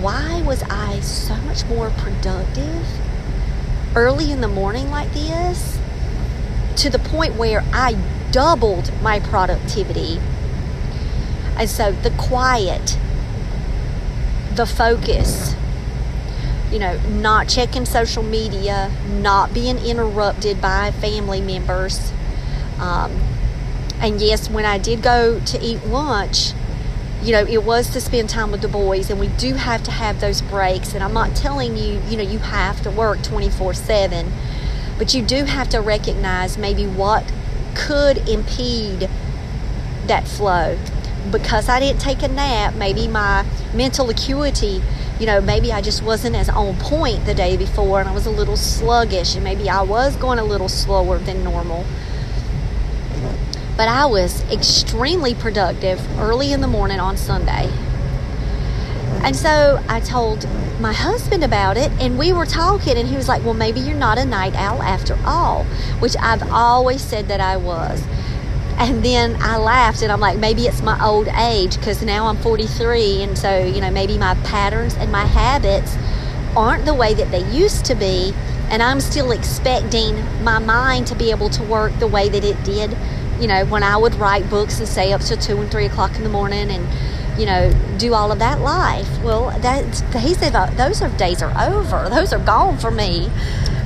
why 0.00 0.42
was 0.42 0.62
I 0.64 1.00
so 1.00 1.36
much 1.36 1.64
more 1.66 1.90
productive 1.90 2.86
early 3.94 4.30
in 4.30 4.40
the 4.40 4.48
morning 4.48 4.90
like 4.90 5.10
this 5.12 5.78
to 6.76 6.90
the 6.90 6.98
point 6.98 7.36
where 7.36 7.64
I 7.72 7.96
doubled 8.30 8.92
my 9.00 9.20
productivity? 9.20 10.20
And 11.56 11.70
so 11.70 11.92
the 11.92 12.10
quiet, 12.10 12.98
the 14.54 14.66
focus, 14.66 15.54
you 16.70 16.78
know, 16.78 16.98
not 17.08 17.48
checking 17.48 17.86
social 17.86 18.22
media, 18.22 18.92
not 19.08 19.54
being 19.54 19.78
interrupted 19.78 20.60
by 20.60 20.90
family 20.90 21.40
members. 21.40 22.12
Um, 22.78 23.12
and 24.00 24.20
yes, 24.20 24.50
when 24.50 24.64
I 24.64 24.78
did 24.78 25.02
go 25.02 25.40
to 25.40 25.60
eat 25.60 25.84
lunch, 25.86 26.52
you 27.22 27.32
know, 27.32 27.44
it 27.44 27.64
was 27.64 27.90
to 27.90 28.00
spend 28.00 28.28
time 28.28 28.52
with 28.52 28.60
the 28.60 28.68
boys, 28.68 29.10
and 29.10 29.18
we 29.18 29.28
do 29.28 29.54
have 29.54 29.82
to 29.84 29.90
have 29.90 30.20
those 30.20 30.42
breaks. 30.42 30.94
And 30.94 31.02
I'm 31.02 31.14
not 31.14 31.34
telling 31.34 31.76
you, 31.76 32.00
you 32.08 32.16
know, 32.16 32.22
you 32.22 32.38
have 32.38 32.82
to 32.82 32.90
work 32.90 33.22
24 33.22 33.74
7, 33.74 34.30
but 34.98 35.14
you 35.14 35.22
do 35.22 35.44
have 35.44 35.68
to 35.70 35.80
recognize 35.80 36.58
maybe 36.58 36.86
what 36.86 37.24
could 37.74 38.28
impede 38.28 39.08
that 40.06 40.28
flow. 40.28 40.78
Because 41.32 41.68
I 41.68 41.80
didn't 41.80 42.00
take 42.00 42.22
a 42.22 42.28
nap, 42.28 42.74
maybe 42.74 43.08
my 43.08 43.44
mental 43.74 44.08
acuity, 44.10 44.80
you 45.18 45.26
know, 45.26 45.40
maybe 45.40 45.72
I 45.72 45.80
just 45.80 46.02
wasn't 46.02 46.36
as 46.36 46.48
on 46.48 46.76
point 46.76 47.24
the 47.24 47.34
day 47.34 47.56
before 47.56 47.98
and 47.98 48.08
I 48.08 48.12
was 48.12 48.26
a 48.26 48.30
little 48.30 48.56
sluggish, 48.56 49.34
and 49.34 49.42
maybe 49.42 49.68
I 49.68 49.82
was 49.82 50.14
going 50.16 50.38
a 50.38 50.44
little 50.44 50.68
slower 50.68 51.18
than 51.18 51.42
normal 51.42 51.84
but 53.76 53.88
I 53.88 54.06
was 54.06 54.42
extremely 54.50 55.34
productive 55.34 56.00
early 56.18 56.52
in 56.52 56.60
the 56.60 56.66
morning 56.66 56.98
on 56.98 57.16
Sunday. 57.16 57.70
And 59.22 59.36
so 59.36 59.82
I 59.88 60.00
told 60.00 60.46
my 60.80 60.92
husband 60.92 61.42
about 61.42 61.76
it, 61.76 61.90
and 62.00 62.18
we 62.18 62.32
were 62.32 62.46
talking, 62.46 62.96
and 62.96 63.08
he 63.08 63.16
was 63.16 63.28
like, 63.28 63.44
Well, 63.44 63.54
maybe 63.54 63.80
you're 63.80 63.96
not 63.96 64.18
a 64.18 64.24
night 64.24 64.54
owl 64.54 64.82
after 64.82 65.18
all, 65.24 65.64
which 66.00 66.16
I've 66.20 66.48
always 66.50 67.02
said 67.02 67.28
that 67.28 67.40
I 67.40 67.56
was. 67.56 68.02
And 68.78 69.02
then 69.02 69.36
I 69.40 69.56
laughed, 69.56 70.02
and 70.02 70.12
I'm 70.12 70.20
like, 70.20 70.38
Maybe 70.38 70.62
it's 70.62 70.82
my 70.82 71.02
old 71.04 71.28
age 71.28 71.76
because 71.76 72.02
now 72.02 72.26
I'm 72.26 72.36
43, 72.36 73.22
and 73.22 73.36
so, 73.36 73.64
you 73.64 73.80
know, 73.80 73.90
maybe 73.90 74.16
my 74.16 74.34
patterns 74.44 74.94
and 74.96 75.10
my 75.10 75.24
habits 75.24 75.96
aren't 76.56 76.84
the 76.84 76.94
way 76.94 77.12
that 77.14 77.30
they 77.30 77.50
used 77.50 77.84
to 77.86 77.94
be, 77.94 78.32
and 78.70 78.82
I'm 78.82 79.00
still 79.00 79.32
expecting 79.32 80.16
my 80.42 80.58
mind 80.58 81.06
to 81.08 81.14
be 81.14 81.30
able 81.30 81.50
to 81.50 81.62
work 81.64 81.98
the 81.98 82.06
way 82.06 82.28
that 82.28 82.44
it 82.44 82.62
did 82.64 82.96
you 83.40 83.46
know, 83.46 83.64
when 83.66 83.82
I 83.82 83.96
would 83.96 84.14
write 84.16 84.48
books 84.48 84.78
and 84.78 84.88
stay 84.88 85.12
up 85.12 85.20
till 85.20 85.36
two 85.36 85.60
and 85.60 85.70
three 85.70 85.86
o'clock 85.86 86.16
in 86.16 86.22
the 86.22 86.28
morning 86.28 86.70
and, 86.70 86.86
you 87.38 87.46
know, 87.46 87.72
do 87.98 88.14
all 88.14 88.32
of 88.32 88.38
that 88.38 88.60
life. 88.60 89.08
Well, 89.22 89.50
that 89.60 89.84
he 90.20 90.34
said 90.34 90.52
those 90.76 91.02
are 91.02 91.08
days 91.16 91.42
are 91.42 91.52
over. 91.68 92.08
Those 92.16 92.32
are 92.32 92.38
gone 92.38 92.78
for 92.78 92.90
me. 92.90 93.30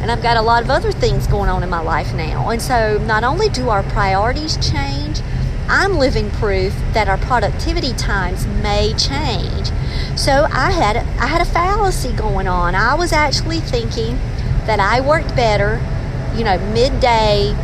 And 0.01 0.11
I've 0.11 0.23
got 0.23 0.37
a 0.37 0.43
lot 0.43 0.63
of 0.63 0.71
other 0.71 0.93
things 0.93 1.27
going 1.27 1.51
on 1.51 1.63
in 1.63 1.69
my 1.69 1.81
life 1.81 2.15
now. 2.15 2.49
And 2.49 2.63
so 2.63 2.99
not 3.07 3.23
only 3.23 3.49
do 3.51 3.69
our 3.69 3.83
priorities 3.83 4.57
change, 4.57 5.21
I'm 5.69 5.99
living 5.99 6.31
proof 6.31 6.75
that 6.95 7.09
our 7.09 7.19
productivity 7.19 7.93
times 7.93 8.47
may 8.47 8.93
change. 8.95 9.71
So 10.17 10.47
I 10.51 10.73
had 10.73 10.97
I 10.97 11.27
had 11.27 11.41
a 11.41 11.45
fallacy 11.45 12.13
going 12.13 12.49
on. 12.49 12.75
I 12.75 12.95
was 12.95 13.13
actually 13.13 13.61
thinking 13.61 14.17
that 14.67 14.81
I 14.81 15.01
worked 15.01 15.37
better, 15.37 15.81
you 16.35 16.45
know, 16.45 16.59
midday 16.73 17.55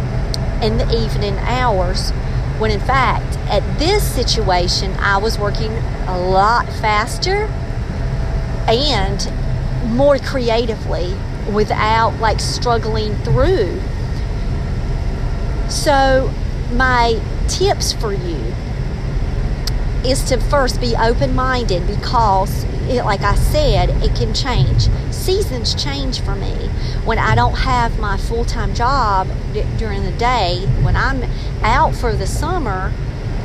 in 0.63 0.79
the 0.79 0.89
evening 0.97 1.37
hours 1.41 2.11
when 2.59 2.71
in 2.71 2.81
fact 2.81 3.37
at 3.51 3.79
this 3.79 4.03
situation 4.03 4.93
I 4.99 5.19
was 5.19 5.39
working 5.39 5.73
a 6.07 6.19
lot 6.19 6.67
faster 6.67 7.45
and 8.69 9.95
more 9.95 10.19
creatively 10.19 11.15
without 11.53 12.19
like 12.21 12.41
struggling 12.41 13.15
through. 13.19 13.81
So 15.69 16.33
my 16.73 17.21
tips 17.49 17.93
for 17.93 18.13
you 18.13 18.55
is 20.05 20.25
to 20.25 20.39
first 20.39 20.81
be 20.81 20.95
open-minded 20.97 21.87
because 21.87 22.66
it, 22.89 23.05
like 23.05 23.23
I 23.23 23.35
said, 23.35 23.91
it 24.03 24.15
can 24.17 24.33
change. 24.35 24.89
Seasons 25.13 25.75
change 25.75 26.21
for 26.21 26.35
me. 26.35 26.53
When 27.05 27.19
I 27.19 27.35
don't 27.35 27.55
have 27.55 27.99
my 27.99 28.17
full 28.17 28.45
time 28.45 28.75
job 28.75 29.29
d- 29.53 29.65
during 29.79 30.03
the 30.03 30.13
day, 30.13 30.67
when 30.83 30.97
I'm 30.97 31.23
out 31.63 31.95
for 31.95 32.15
the 32.15 32.27
summer, 32.27 32.93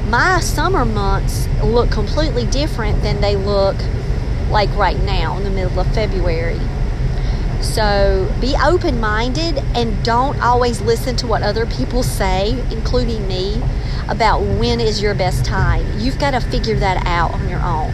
my 0.07 0.39
summer 0.39 0.86
months 0.86 1.48
look 1.63 1.89
completely 1.91 2.45
different 2.45 3.01
than 3.01 3.21
they 3.21 3.36
look 3.36 3.77
like 4.50 4.69
right 4.75 5.00
now 5.03 5.38
in 5.38 5.43
the 5.43 5.50
middle 5.50 5.79
of 5.79 5.88
February. 5.93 6.60
So 7.62 8.33
be 8.41 8.55
open 8.63 9.00
minded 9.00 9.60
and 9.75 10.03
don't 10.03 10.39
always 10.41 10.81
listen 10.81 11.15
to 11.17 11.27
what 11.27 11.43
other 11.43 11.65
people 11.65 12.03
say, 12.03 12.60
including 12.71 13.27
me, 13.27 13.62
about 14.10 14.41
when 14.41 14.81
is 14.81 15.01
your 15.01 15.13
best 15.13 15.45
time. 15.45 15.86
You've 16.00 16.19
got 16.19 16.31
to 16.31 16.41
figure 16.41 16.75
that 16.79 17.05
out 17.05 17.31
on 17.31 17.48
your 17.48 17.62
own. 17.62 17.93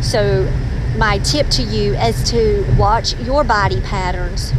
So 0.00 0.50
my 0.96 1.18
tip 1.18 1.48
to 1.48 1.62
you 1.62 1.94
is 1.94 2.22
to 2.30 2.66
watch 2.78 3.18
your 3.20 3.44
body 3.44 3.80
patterns, 3.80 4.52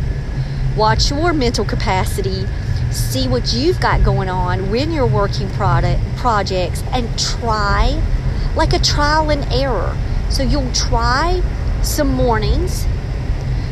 watch 0.75 1.11
your 1.11 1.31
mental 1.31 1.63
capacity, 1.63 2.47
see 2.91 3.27
what 3.27 3.53
you've 3.53 3.79
got 3.79 4.03
going 4.03 4.29
on 4.29 4.71
when 4.71 4.91
you're 4.91 5.07
working 5.07 5.47
product 5.51 6.01
projects, 6.17 6.83
and 6.91 7.07
try 7.19 8.01
like 8.55 8.73
a 8.73 8.79
trial 8.79 9.29
and 9.29 9.45
error. 9.53 9.95
So 10.29 10.41
you'll 10.41 10.71
try 10.73 11.41
some 11.83 12.07
mornings, 12.07 12.87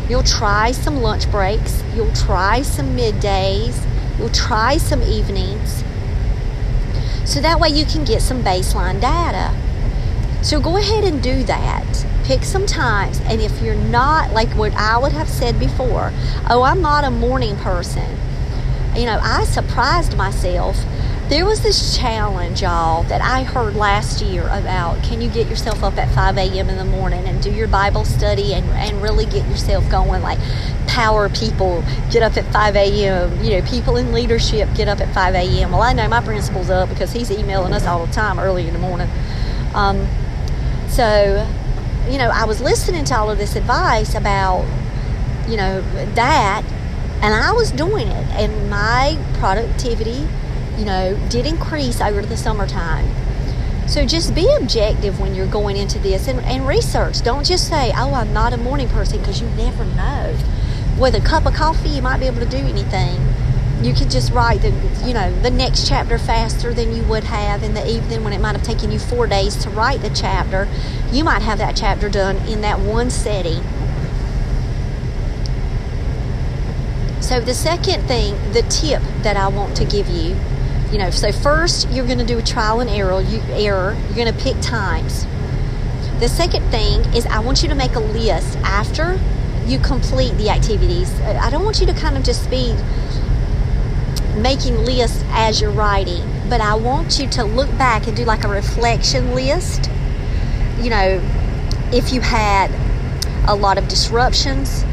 you'll 0.08 0.24
try 0.24 0.72
some 0.72 0.98
lunch 1.01 1.30
breaks, 1.32 1.84
you'll 1.96 2.13
try 2.13 2.62
some 2.62 2.96
middays, 2.96 3.88
you'll 4.20 4.30
try 4.30 4.77
some 4.77 5.01
evenings. 5.01 5.84
So 7.25 7.41
that 7.41 7.60
way 7.60 7.70
you 7.70 7.86
can 7.86 8.06
get 8.06 8.22
some 8.22 8.44
baseline 8.44 9.01
data. 9.01 9.56
So 10.44 10.60
go 10.60 10.77
ahead 10.77 11.03
and 11.03 11.24
do 11.24 11.44
that 11.44 12.06
pick 12.24 12.44
some 12.44 12.66
times 12.66 13.20
and 13.22 13.42
if 13.42 13.62
you're 13.62 13.75
not 13.75 14.32
like 14.32 14.50
what 14.50 14.74
I 14.74 14.98
would 14.98 15.12
have 15.13 15.30
said 15.30 15.60
before, 15.60 16.12
oh, 16.50 16.63
I'm 16.63 16.82
not 16.82 17.04
a 17.04 17.12
morning 17.12 17.56
person. 17.58 18.18
You 18.96 19.06
know, 19.06 19.20
I 19.22 19.46
surprised 19.46 20.18
myself. 20.18 20.78
There 21.30 21.46
was 21.46 21.62
this 21.62 21.98
challenge, 21.98 22.62
y'all, 22.62 23.04
that 23.04 23.22
I 23.22 23.44
heard 23.44 23.75
last 23.75 24.22
year 24.22 24.44
about 24.48 25.01
can 25.01 25.22
you 25.22 25.30
get 25.30 25.48
yourself 25.48 25.82
up 25.82 25.98
at 25.98 26.13
5 26.13 26.38
a.m. 26.38 26.70
in 26.70 26.78
the 26.78 26.84
morning 26.84 27.25
and 27.25 27.42
do 27.42 27.50
your 27.50 27.70
Bible 27.70 28.04
study 28.04 28.54
and, 28.54 28.66
and 28.72 29.01
really 29.01 29.25
get 29.25 29.48
yourself 29.48 29.90
going? 29.90 30.22
Like, 30.22 30.40
power 30.88 31.30
people 31.30 31.86
get 32.12 32.22
up 32.22 32.36
at 32.36 32.51
5 32.51 32.75
a.m. 32.75 33.42
You 33.42 33.51
know, 33.51 33.66
people 33.66 33.96
in 33.96 34.12
leadership 34.12 34.68
get 34.75 34.90
up 34.90 35.00
at 35.00 35.13
5 35.13 35.36
a.m. 35.36 35.72
Well, 35.72 35.82
I 35.82 35.94
know 35.94 36.10
my 36.10 36.20
principal's 36.20 36.70
up 36.70 36.90
because 36.90 37.13
he's 37.13 37.32
emailing 37.32 37.72
us 37.72 37.86
all 37.86 38.06
the 38.06 38.12
time 38.12 38.38
early 38.38 38.68
in 38.68 38.74
the 38.74 38.80
morning. 38.80 39.08
Um, 39.74 40.06
so 40.90 41.48
you 42.10 42.17
know, 42.17 42.29
I 42.34 42.46
was 42.46 42.62
listening 42.62 43.05
to 43.05 43.17
all 43.17 43.29
of 43.29 43.38
this 43.38 43.55
advice 43.55 44.15
about, 44.15 44.65
you 45.48 45.58
know, 45.58 45.81
that, 46.15 46.63
and 47.22 47.34
I 47.34 47.51
was 47.51 47.72
doing 47.72 48.08
it, 48.08 48.27
and 48.31 48.70
my 48.70 49.17
productivity, 49.36 50.27
you 50.77 50.86
know, 50.86 51.20
did 51.29 51.46
increase 51.46 52.01
over 52.01 52.22
the 52.22 52.38
summertime. 52.38 53.08
So 53.88 54.05
just 54.05 54.34
be 54.34 54.50
objective 54.60 55.20
when 55.20 55.36
you're 55.36 55.48
going 55.48 55.75
into 55.75 56.00
this 56.00 56.27
and, 56.27 56.39
and 56.41 56.65
research. 56.65 57.22
Don't 57.24 57.46
just 57.46 57.67
say, 57.67 57.91
oh, 57.96 58.13
I'm 58.13 58.31
not 58.31 58.53
a 58.53 58.58
morning 58.58 58.88
person 58.88 59.20
because 59.20 59.41
you 59.41 59.50
never 59.50 59.84
know. 59.84 60.38
With 60.98 61.15
a 61.15 61.22
cup 61.22 61.46
of 61.46 61.53
coffee, 61.53 61.89
you 61.89 62.01
might 62.01 62.20
be 62.20 62.25
able 62.25 62.39
to 62.39 62.46
do 62.46 62.58
anything. 62.58 63.20
You 63.83 63.95
could 63.95 64.11
just 64.11 64.31
write 64.31 64.61
the 64.61 64.69
you 65.05 65.13
know 65.13 65.33
the 65.41 65.50
next 65.50 65.88
chapter 65.88 66.17
faster 66.17 66.73
than 66.73 66.95
you 66.95 67.03
would 67.03 67.23
have 67.23 67.63
in 67.63 67.73
the 67.73 67.88
evening 67.89 68.23
when 68.23 68.31
it 68.31 68.39
might 68.39 68.55
have 68.55 68.63
taken 68.63 68.91
you 68.91 69.00
four 69.00 69.25
days 69.25 69.55
to 69.63 69.69
write 69.71 70.01
the 70.01 70.09
chapter. 70.11 70.67
You 71.11 71.23
might 71.23 71.41
have 71.41 71.57
that 71.57 71.75
chapter 71.75 72.07
done 72.07 72.38
in 72.47 72.61
that 72.61 72.79
one 72.79 73.09
setting. 73.09 73.63
So 77.21 77.39
the 77.39 77.53
second 77.53 78.07
thing 78.07 78.35
the 78.53 78.61
tip 78.63 79.01
that 79.23 79.38
i 79.38 79.47
want 79.47 79.75
to 79.77 79.85
give 79.85 80.07
you 80.09 80.35
you 80.91 80.97
know 80.97 81.09
so 81.09 81.31
first 81.31 81.89
you're 81.89 82.05
going 82.05 82.17
to 82.17 82.25
do 82.25 82.38
a 82.38 82.41
trial 82.41 82.81
and 82.81 82.89
error 82.89 83.21
you 83.21 83.41
error. 83.50 83.97
You're 84.07 84.25
going 84.25 84.33
to 84.33 84.43
pick 84.43 84.59
times. 84.61 85.25
The 86.19 86.27
second 86.27 86.69
thing 86.69 87.01
is 87.15 87.25
i 87.25 87.39
want 87.39 87.63
you 87.63 87.69
to 87.69 87.75
make 87.75 87.95
a 87.95 88.00
list 88.00 88.57
after 88.59 89.19
you 89.65 89.79
complete 89.79 90.33
the 90.38 90.50
activities. 90.50 91.11
I 91.21 91.50
don't 91.50 91.63
want 91.63 91.79
you 91.79 91.85
to 91.85 91.93
kind 91.93 92.17
of 92.17 92.23
just 92.23 92.50
be 92.50 92.75
making 94.38 94.77
lists 94.85 95.23
as 95.29 95.61
you're 95.61 95.71
writing, 95.71 96.23
but 96.50 96.61
I 96.61 96.75
want 96.75 97.19
you 97.19 97.27
to 97.29 97.43
look 97.43 97.69
back 97.77 98.07
and 98.07 98.15
do 98.15 98.25
like 98.25 98.43
a 98.43 98.47
reflection 98.47 99.33
list. 99.33 99.89
You 100.79 100.89
know, 100.89 101.21
if 101.91 102.13
you 102.13 102.21
had 102.21 102.71
a 103.47 103.55
lot 103.55 103.77
of 103.77 103.88
disruptions, 103.88 104.83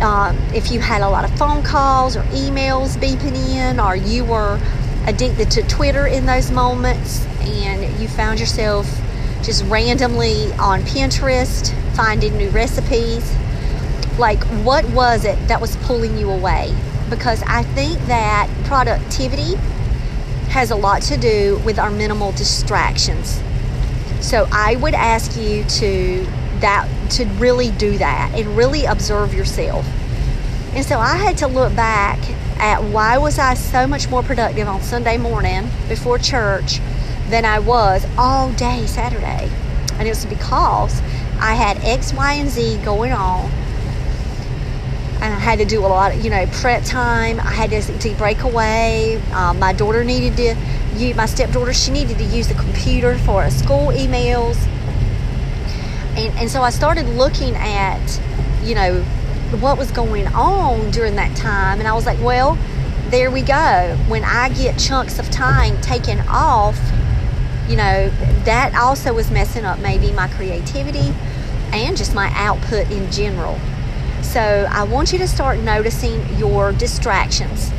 uh, 0.00 0.34
if 0.54 0.70
you 0.70 0.80
had 0.80 1.00
a 1.02 1.08
lot 1.08 1.24
of 1.24 1.36
phone 1.38 1.62
calls 1.62 2.16
or 2.16 2.22
emails 2.24 2.96
beeping 2.96 3.36
in, 3.48 3.80
or 3.80 3.96
you 3.96 4.24
were 4.24 4.60
addicted 5.06 5.50
to 5.52 5.62
Twitter 5.68 6.06
in 6.06 6.26
those 6.26 6.50
moments 6.50 7.24
and 7.40 8.00
you 8.00 8.08
found 8.08 8.40
yourself 8.40 8.86
just 9.42 9.64
randomly 9.66 10.52
on 10.54 10.82
Pinterest 10.82 11.72
finding 11.94 12.36
new 12.36 12.50
recipes, 12.50 13.34
like 14.18 14.42
what 14.64 14.84
was 14.90 15.24
it 15.24 15.38
that 15.48 15.60
was 15.60 15.76
pulling 15.76 16.18
you 16.18 16.30
away? 16.30 16.74
Because 17.10 17.42
I 17.46 17.62
think 17.62 17.98
that 18.06 18.50
productivity 18.64 19.54
has 20.48 20.70
a 20.70 20.76
lot 20.76 21.02
to 21.02 21.16
do 21.16 21.60
with 21.64 21.78
our 21.78 21.90
minimal 21.90 22.32
distractions. 22.32 23.40
So 24.20 24.48
I 24.50 24.76
would 24.76 24.94
ask 24.94 25.36
you 25.38 25.64
to 25.64 26.26
that 26.60 26.88
to 27.10 27.24
really 27.36 27.70
do 27.72 27.98
that 27.98 28.32
and 28.34 28.56
really 28.56 28.86
observe 28.86 29.34
yourself. 29.34 29.86
And 30.74 30.84
so 30.84 30.98
I 30.98 31.16
had 31.16 31.38
to 31.38 31.46
look 31.46 31.74
back 31.76 32.18
at 32.58 32.82
why 32.82 33.18
was 33.18 33.38
I 33.38 33.54
so 33.54 33.86
much 33.86 34.08
more 34.08 34.22
productive 34.22 34.66
on 34.66 34.80
Sunday 34.80 35.18
morning 35.18 35.68
before 35.88 36.18
church 36.18 36.80
than 37.28 37.44
I 37.44 37.58
was 37.58 38.06
all 38.16 38.50
day 38.52 38.86
Saturday. 38.86 39.50
And 39.92 40.06
it 40.06 40.10
was 40.10 40.26
because 40.26 41.00
I 41.38 41.54
had 41.54 41.78
X, 41.84 42.12
Y, 42.12 42.32
and 42.34 42.48
Z 42.48 42.78
going 42.84 43.12
on 43.12 43.50
and 45.20 45.32
I 45.32 45.38
had 45.38 45.58
to 45.58 45.64
do 45.64 45.80
a 45.80 45.88
lot 45.88 46.14
of, 46.14 46.22
you 46.24 46.30
know, 46.30 46.46
prep 46.52 46.84
time. 46.84 47.40
I 47.40 47.50
had 47.50 47.70
to, 47.70 48.14
break 48.16 48.42
away. 48.42 49.20
Um, 49.32 49.58
my 49.58 49.72
daughter 49.72 50.04
needed 50.04 50.36
to 50.36 50.56
use, 50.96 51.16
my 51.16 51.26
stepdaughter, 51.26 51.72
she 51.72 51.90
needed 51.90 52.18
to 52.18 52.24
use 52.24 52.48
the 52.48 52.54
computer 52.54 53.18
for 53.18 53.48
school 53.50 53.88
emails. 53.88 54.56
And, 56.16 56.36
and 56.38 56.50
so 56.50 56.62
I 56.62 56.70
started 56.70 57.06
looking 57.08 57.54
at, 57.56 58.20
you 58.62 58.74
know, 58.74 59.02
what 59.60 59.78
was 59.78 59.90
going 59.90 60.26
on 60.28 60.90
during 60.90 61.16
that 61.16 61.36
time. 61.36 61.78
And 61.78 61.88
I 61.88 61.94
was 61.94 62.06
like, 62.06 62.20
well, 62.20 62.58
there 63.10 63.30
we 63.30 63.42
go. 63.42 63.96
When 64.08 64.24
I 64.24 64.48
get 64.50 64.78
chunks 64.78 65.18
of 65.18 65.30
time 65.30 65.80
taken 65.80 66.20
off, 66.28 66.78
you 67.68 67.76
know, 67.76 68.10
that 68.44 68.74
also 68.74 69.12
was 69.14 69.30
messing 69.30 69.64
up 69.64 69.78
maybe 69.80 70.12
my 70.12 70.28
creativity 70.28 71.14
and 71.72 71.96
just 71.96 72.14
my 72.14 72.30
output 72.34 72.90
in 72.90 73.10
general. 73.10 73.58
So 74.36 74.68
I 74.70 74.82
want 74.82 75.14
you 75.14 75.18
to 75.20 75.26
start 75.26 75.60
noticing 75.60 76.36
your 76.36 76.70
distractions, 76.70 77.72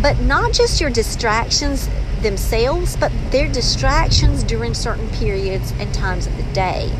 but 0.00 0.18
not 0.18 0.52
just 0.52 0.80
your 0.80 0.90
distractions 0.90 1.88
themselves, 2.22 2.96
but 2.96 3.12
their 3.30 3.46
distractions 3.46 4.42
during 4.42 4.74
certain 4.74 5.08
periods 5.10 5.72
and 5.78 5.94
times 5.94 6.26
of 6.26 6.36
the 6.36 6.42
day. 6.52 6.90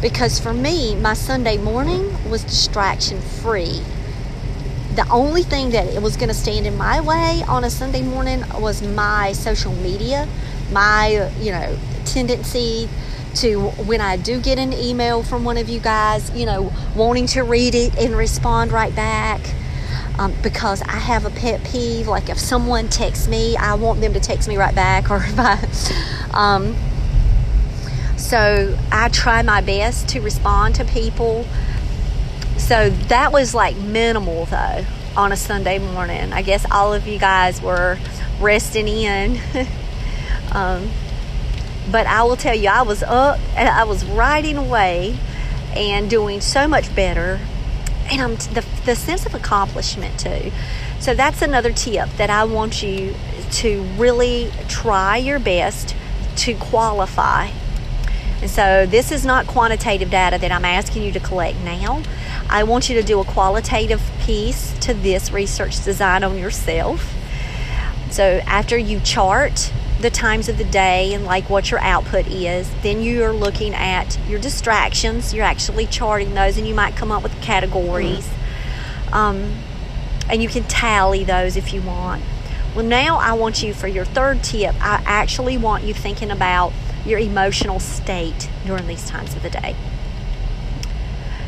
Because 0.00 0.40
for 0.40 0.54
me, 0.54 0.94
my 0.94 1.12
Sunday 1.12 1.58
morning 1.58 2.16
was 2.30 2.44
distraction 2.44 3.20
free. 3.20 3.82
The 4.94 5.06
only 5.10 5.42
thing 5.42 5.68
that 5.72 5.86
it 5.86 6.00
was 6.00 6.16
going 6.16 6.30
to 6.30 6.34
stand 6.34 6.66
in 6.66 6.78
my 6.78 6.98
way 6.98 7.42
on 7.46 7.62
a 7.62 7.68
Sunday 7.68 8.00
morning 8.00 8.42
was 8.58 8.80
my 8.80 9.32
social 9.32 9.74
media, 9.74 10.26
my, 10.72 11.30
you 11.38 11.52
know, 11.52 11.76
tendency 12.06 12.88
to 13.36 13.70
when 13.70 14.00
I 14.00 14.16
do 14.16 14.40
get 14.40 14.58
an 14.58 14.72
email 14.72 15.22
from 15.22 15.44
one 15.44 15.56
of 15.56 15.68
you 15.68 15.80
guys, 15.80 16.30
you 16.36 16.46
know, 16.46 16.72
wanting 16.94 17.26
to 17.28 17.42
read 17.42 17.74
it 17.74 17.96
and 17.96 18.16
respond 18.16 18.72
right 18.72 18.94
back. 18.94 19.40
Um, 20.18 20.34
because 20.42 20.82
I 20.82 20.96
have 20.96 21.24
a 21.26 21.30
pet 21.30 21.62
peeve. 21.62 22.08
Like 22.08 22.28
if 22.28 22.38
someone 22.38 22.88
texts 22.88 23.28
me, 23.28 23.56
I 23.56 23.74
want 23.74 24.00
them 24.00 24.14
to 24.14 24.20
text 24.20 24.48
me 24.48 24.56
right 24.56 24.74
back. 24.74 25.10
Or 25.10 25.16
if 25.24 25.38
I, 25.38 25.58
um, 26.32 26.74
so 28.16 28.76
I 28.90 29.08
try 29.10 29.42
my 29.42 29.60
best 29.60 30.08
to 30.10 30.20
respond 30.20 30.74
to 30.76 30.84
people. 30.84 31.46
So 32.56 32.90
that 32.90 33.32
was 33.32 33.54
like 33.54 33.76
minimal 33.76 34.46
though 34.46 34.84
on 35.16 35.32
a 35.32 35.36
Sunday 35.36 35.78
morning. 35.78 36.32
I 36.32 36.42
guess 36.42 36.66
all 36.70 36.92
of 36.92 37.06
you 37.06 37.18
guys 37.18 37.62
were 37.62 37.98
resting 38.40 38.88
in. 38.88 39.40
um, 40.52 40.90
but 41.90 42.06
I 42.06 42.22
will 42.22 42.36
tell 42.36 42.54
you, 42.54 42.68
I 42.68 42.82
was 42.82 43.02
up 43.02 43.38
and 43.56 43.68
I 43.68 43.84
was 43.84 44.04
riding 44.04 44.56
away 44.56 45.18
and 45.74 46.08
doing 46.08 46.40
so 46.40 46.68
much 46.68 46.94
better. 46.94 47.40
And 48.10 48.22
I'm 48.22 48.36
the, 48.36 48.64
the 48.84 48.94
sense 48.94 49.26
of 49.26 49.34
accomplishment 49.34 50.18
too. 50.18 50.50
So 51.00 51.14
that's 51.14 51.42
another 51.42 51.72
tip 51.72 52.08
that 52.16 52.30
I 52.30 52.44
want 52.44 52.82
you 52.82 53.14
to 53.52 53.82
really 53.96 54.50
try 54.68 55.16
your 55.16 55.38
best 55.38 55.94
to 56.36 56.54
qualify. 56.54 57.50
And 58.40 58.50
so 58.50 58.86
this 58.86 59.10
is 59.10 59.24
not 59.24 59.46
quantitative 59.46 60.10
data 60.10 60.38
that 60.38 60.52
I'm 60.52 60.64
asking 60.64 61.02
you 61.02 61.12
to 61.12 61.20
collect 61.20 61.58
now. 61.60 62.02
I 62.48 62.64
want 62.64 62.88
you 62.88 62.94
to 63.00 63.02
do 63.02 63.20
a 63.20 63.24
qualitative 63.24 64.02
piece 64.20 64.78
to 64.80 64.94
this 64.94 65.32
research 65.32 65.84
design 65.84 66.24
on 66.24 66.38
yourself. 66.38 67.14
So 68.10 68.40
after 68.46 68.78
you 68.78 69.00
chart 69.00 69.72
the 70.00 70.10
times 70.10 70.48
of 70.48 70.58
the 70.58 70.64
day 70.64 71.12
and 71.12 71.24
like 71.24 71.50
what 71.50 71.70
your 71.70 71.80
output 71.80 72.26
is. 72.28 72.70
Then 72.82 73.02
you 73.02 73.24
are 73.24 73.32
looking 73.32 73.74
at 73.74 74.18
your 74.28 74.38
distractions. 74.38 75.34
You're 75.34 75.44
actually 75.44 75.86
charting 75.86 76.34
those, 76.34 76.56
and 76.56 76.66
you 76.66 76.74
might 76.74 76.96
come 76.96 77.10
up 77.10 77.22
with 77.22 77.40
categories. 77.42 78.26
Mm-hmm. 78.26 79.14
Um, 79.14 79.54
and 80.30 80.42
you 80.42 80.48
can 80.48 80.64
tally 80.64 81.24
those 81.24 81.56
if 81.56 81.72
you 81.72 81.82
want. 81.82 82.22
Well, 82.74 82.84
now 82.84 83.16
I 83.16 83.32
want 83.32 83.62
you 83.62 83.72
for 83.72 83.88
your 83.88 84.04
third 84.04 84.44
tip. 84.44 84.74
I 84.76 85.02
actually 85.04 85.56
want 85.56 85.84
you 85.84 85.94
thinking 85.94 86.30
about 86.30 86.72
your 87.04 87.18
emotional 87.18 87.80
state 87.80 88.50
during 88.66 88.86
these 88.86 89.08
times 89.08 89.34
of 89.34 89.42
the 89.42 89.50
day. 89.50 89.74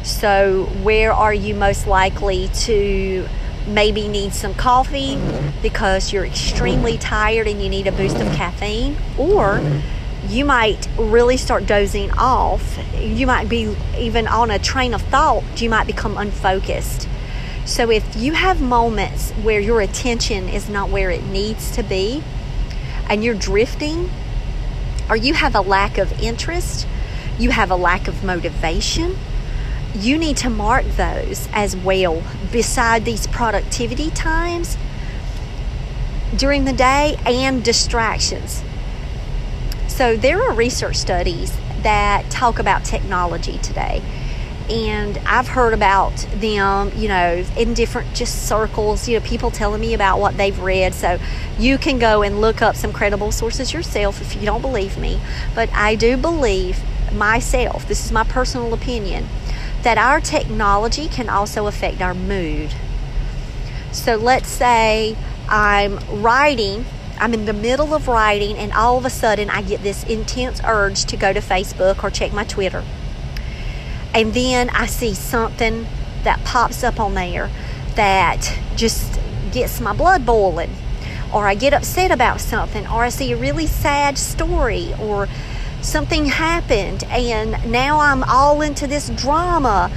So, 0.02 0.64
where 0.82 1.12
are 1.12 1.34
you 1.34 1.54
most 1.54 1.86
likely 1.86 2.48
to 2.48 3.28
maybe 3.66 4.08
need 4.08 4.32
some 4.32 4.54
coffee 4.54 5.18
because 5.62 6.12
you're 6.12 6.24
extremely 6.24 6.98
tired 6.98 7.46
and 7.46 7.62
you 7.62 7.68
need 7.68 7.86
a 7.86 7.92
boost 7.92 8.16
of 8.16 8.26
caffeine, 8.34 8.96
or 9.18 9.60
you 10.28 10.44
might 10.44 10.88
really 10.98 11.36
start 11.36 11.66
dozing 11.66 12.10
off. 12.12 12.78
You 12.98 13.26
might 13.26 13.48
be 13.48 13.74
even 13.98 14.26
on 14.26 14.50
a 14.50 14.58
train 14.58 14.94
of 14.94 15.02
thought, 15.02 15.60
you 15.60 15.70
might 15.70 15.86
become 15.86 16.16
unfocused. 16.16 17.08
So, 17.64 17.90
if 17.90 18.16
you 18.16 18.32
have 18.32 18.60
moments 18.60 19.30
where 19.32 19.60
your 19.60 19.80
attention 19.80 20.48
is 20.48 20.68
not 20.68 20.90
where 20.90 21.10
it 21.10 21.24
needs 21.26 21.70
to 21.72 21.82
be 21.82 22.22
and 23.08 23.22
you're 23.22 23.34
drifting, 23.34 24.10
or 25.08 25.16
you 25.16 25.34
have 25.34 25.54
a 25.54 25.60
lack 25.60 25.98
of 25.98 26.12
interest, 26.20 26.86
you 27.38 27.50
have 27.50 27.70
a 27.70 27.76
lack 27.76 28.08
of 28.08 28.24
motivation, 28.24 29.16
you 29.94 30.18
need 30.18 30.37
to 30.38 30.50
mark 30.50 30.85
those 30.96 31.48
as 31.53 31.76
well 31.76 32.22
beside 32.53 33.05
these 33.05 33.26
productivity 33.26 34.11
times 34.11 34.76
during 36.37 36.64
the 36.64 36.72
day 36.72 37.16
and 37.26 37.64
distractions. 37.64 38.62
So, 39.88 40.16
there 40.16 40.42
are 40.42 40.55
research 40.55 40.96
studies 40.96 41.53
that 41.83 42.31
talk 42.31 42.59
about 42.59 42.85
technology 42.85 43.59
today. 43.59 44.03
And 44.70 45.18
I've 45.26 45.48
heard 45.48 45.74
about 45.74 46.16
them, 46.35 46.92
you 46.94 47.09
know, 47.09 47.44
in 47.57 47.74
different 47.74 48.14
just 48.14 48.46
circles, 48.46 49.09
you 49.09 49.18
know, 49.18 49.26
people 49.26 49.50
telling 49.50 49.81
me 49.81 49.94
about 49.94 50.20
what 50.20 50.37
they've 50.37 50.57
read. 50.61 50.94
So 50.94 51.18
you 51.59 51.76
can 51.76 51.98
go 51.98 52.22
and 52.22 52.40
look 52.40 52.62
up 52.62 52.76
some 52.76 52.92
credible 52.92 53.33
sources 53.33 53.72
yourself 53.72 54.20
if 54.20 54.37
you 54.37 54.46
don't 54.46 54.62
believe 54.62 54.96
me. 54.96 55.20
But 55.57 55.70
I 55.72 55.96
do 55.96 56.16
believe 56.16 56.81
myself, 57.12 57.88
this 57.88 58.05
is 58.05 58.12
my 58.12 58.22
personal 58.22 58.72
opinion, 58.72 59.26
that 59.82 59.98
our 59.98 60.20
technology 60.20 61.08
can 61.08 61.28
also 61.28 61.66
affect 61.66 62.00
our 62.00 62.14
mood. 62.14 62.74
So 63.92 64.16
let's 64.16 64.48
say 64.48 65.16
I'm 65.48 65.98
writing, 66.22 66.84
I'm 67.18 67.34
in 67.34 67.44
the 67.46 67.52
middle 67.52 67.94
of 67.94 68.06
writing, 68.06 68.56
and 68.56 68.72
all 68.72 68.98
of 68.98 69.04
a 69.04 69.10
sudden 69.10 69.50
I 69.50 69.62
get 69.62 69.82
this 69.82 70.04
intense 70.04 70.60
urge 70.64 71.04
to 71.06 71.16
go 71.16 71.32
to 71.32 71.40
Facebook 71.40 72.04
or 72.04 72.10
check 72.10 72.32
my 72.32 72.44
Twitter. 72.44 72.84
And 74.14 74.34
then 74.34 74.70
I 74.70 74.86
see 74.86 75.14
something 75.14 75.86
that 76.24 76.44
pops 76.44 76.84
up 76.84 77.00
on 77.00 77.14
there. 77.14 77.50
that 77.94 78.58
just 78.76 79.20
gets 79.52 79.80
my 79.80 79.92
blood 79.92 80.24
boiling, 80.24 80.70
or 81.32 81.46
I 81.46 81.54
get 81.54 81.74
upset 81.74 82.10
about 82.10 82.40
something, 82.40 82.86
or 82.86 83.04
I 83.04 83.08
see 83.08 83.32
a 83.32 83.36
really 83.36 83.66
sad 83.66 84.18
story, 84.18 84.94
or 84.98 85.28
something 85.82 86.26
happened, 86.26 87.04
and 87.04 87.70
now 87.70 88.00
I'm 88.00 88.22
all 88.24 88.60
into 88.60 88.86
this 88.86 89.08
drama. 89.10 89.90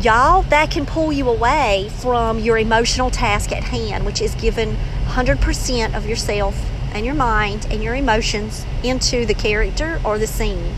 Y'all, 0.00 0.42
that 0.44 0.70
can 0.70 0.86
pull 0.86 1.12
you 1.12 1.28
away 1.28 1.90
from 1.98 2.38
your 2.38 2.58
emotional 2.58 3.10
task 3.10 3.52
at 3.52 3.64
hand, 3.64 4.06
which 4.06 4.20
is 4.20 4.34
given 4.36 4.76
100% 5.06 5.94
of 5.94 6.06
yourself 6.06 6.70
and 6.92 7.04
your 7.04 7.14
mind 7.14 7.66
and 7.70 7.82
your 7.82 7.94
emotions 7.94 8.64
into 8.82 9.26
the 9.26 9.34
character 9.34 10.00
or 10.04 10.18
the 10.18 10.26
scene. 10.26 10.74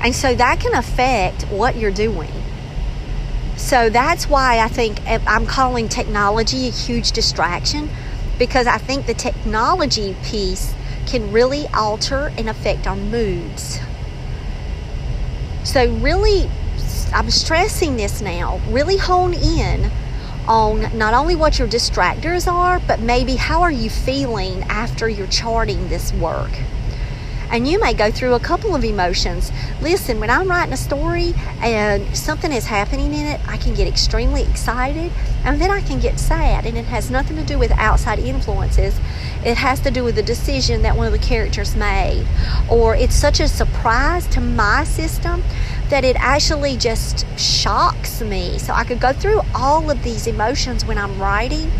And 0.00 0.14
so 0.14 0.34
that 0.34 0.60
can 0.60 0.74
affect 0.74 1.42
what 1.44 1.76
you're 1.76 1.90
doing. 1.90 2.30
So 3.56 3.88
that's 3.88 4.28
why 4.28 4.58
I 4.58 4.68
think 4.68 5.04
eh, 5.06 5.18
I'm 5.26 5.46
calling 5.46 5.88
technology 5.88 6.68
a 6.68 6.70
huge 6.70 7.12
distraction 7.12 7.88
because 8.38 8.66
I 8.66 8.78
think 8.78 9.06
the 9.06 9.14
technology 9.14 10.14
piece 10.22 10.75
can 11.06 11.32
really 11.32 11.66
alter 11.68 12.32
and 12.36 12.48
affect 12.48 12.86
our 12.86 12.96
moods. 12.96 13.78
So, 15.64 15.92
really, 15.96 16.50
I'm 17.12 17.30
stressing 17.30 17.96
this 17.96 18.20
now. 18.20 18.60
Really 18.68 18.96
hone 18.96 19.34
in 19.34 19.90
on 20.46 20.96
not 20.96 21.14
only 21.14 21.34
what 21.34 21.58
your 21.58 21.68
distractors 21.68 22.50
are, 22.50 22.80
but 22.80 23.00
maybe 23.00 23.36
how 23.36 23.62
are 23.62 23.70
you 23.70 23.90
feeling 23.90 24.62
after 24.64 25.08
you're 25.08 25.26
charting 25.26 25.88
this 25.88 26.12
work. 26.14 26.50
And 27.50 27.66
you 27.66 27.80
may 27.80 27.94
go 27.94 28.10
through 28.10 28.34
a 28.34 28.40
couple 28.40 28.74
of 28.74 28.84
emotions. 28.84 29.52
Listen, 29.80 30.20
when 30.20 30.30
I'm 30.30 30.48
writing 30.48 30.72
a 30.72 30.76
story 30.76 31.34
and 31.60 32.16
something 32.16 32.52
is 32.52 32.66
happening 32.66 33.12
in 33.12 33.26
it, 33.26 33.40
I 33.48 33.56
can 33.56 33.74
get 33.74 33.86
extremely 33.86 34.42
excited 34.42 35.12
and 35.44 35.60
then 35.60 35.70
I 35.70 35.80
can 35.80 36.00
get 36.00 36.18
sad. 36.18 36.66
And 36.66 36.76
it 36.76 36.86
has 36.86 37.10
nothing 37.10 37.36
to 37.36 37.44
do 37.44 37.58
with 37.58 37.70
outside 37.72 38.18
influences, 38.18 38.98
it 39.44 39.56
has 39.56 39.80
to 39.80 39.90
do 39.90 40.02
with 40.02 40.16
the 40.16 40.22
decision 40.22 40.82
that 40.82 40.96
one 40.96 41.06
of 41.06 41.12
the 41.12 41.18
characters 41.18 41.76
made. 41.76 42.26
Or 42.68 42.94
it's 42.96 43.14
such 43.14 43.40
a 43.40 43.48
surprise 43.48 44.26
to 44.28 44.40
my 44.40 44.84
system 44.84 45.42
that 45.88 46.04
it 46.04 46.16
actually 46.18 46.76
just 46.76 47.24
shocks 47.38 48.20
me. 48.20 48.58
So 48.58 48.72
I 48.72 48.84
could 48.84 49.00
go 49.00 49.12
through 49.12 49.40
all 49.54 49.88
of 49.90 50.02
these 50.02 50.26
emotions 50.26 50.84
when 50.84 50.98
I'm 50.98 51.18
writing. 51.20 51.70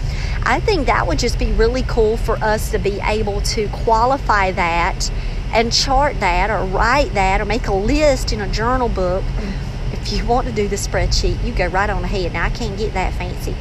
I 0.44 0.61
think 0.61 0.87
that 0.87 1.07
would 1.07 1.18
just 1.18 1.40
be 1.40 1.50
really 1.52 1.83
cool 1.83 2.16
for 2.16 2.37
us 2.37 2.70
to 2.70 2.79
be 2.79 3.00
able 3.02 3.40
to 3.42 3.68
qualify 3.68 4.52
that 4.52 5.11
and 5.52 5.72
chart 5.72 6.20
that 6.20 6.50
or 6.50 6.64
write 6.64 7.14
that 7.14 7.40
or 7.40 7.44
make 7.44 7.66
a 7.66 7.74
list 7.74 8.32
in 8.32 8.40
a 8.40 8.48
journal 8.48 8.88
book. 8.88 9.24
If 9.92 10.12
you 10.12 10.26
want 10.26 10.46
to 10.46 10.52
do 10.52 10.68
the 10.68 10.76
spreadsheet, 10.76 11.42
you 11.44 11.52
go 11.52 11.66
right 11.66 11.88
on 11.88 12.04
ahead. 12.04 12.32
Now, 12.32 12.44
I 12.44 12.50
can't 12.50 12.76
get 12.76 12.94
that 12.94 13.14
fancy. 13.14 13.56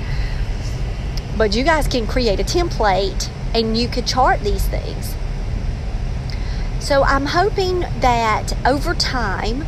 But 1.37 1.55
you 1.55 1.63
guys 1.63 1.87
can 1.87 2.07
create 2.07 2.39
a 2.39 2.43
template 2.43 3.29
and 3.53 3.77
you 3.77 3.87
could 3.87 4.05
chart 4.05 4.41
these 4.41 4.67
things. 4.67 5.15
So 6.79 7.03
I'm 7.03 7.25
hoping 7.25 7.79
that 7.99 8.53
over 8.65 8.93
time, 8.93 9.65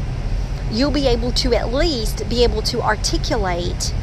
you'll 0.72 0.92
be 0.92 1.08
able 1.08 1.32
to 1.32 1.54
at 1.54 1.74
least 1.74 2.28
be 2.30 2.44
able 2.44 2.62
to 2.64 2.82
articulate 2.82 3.94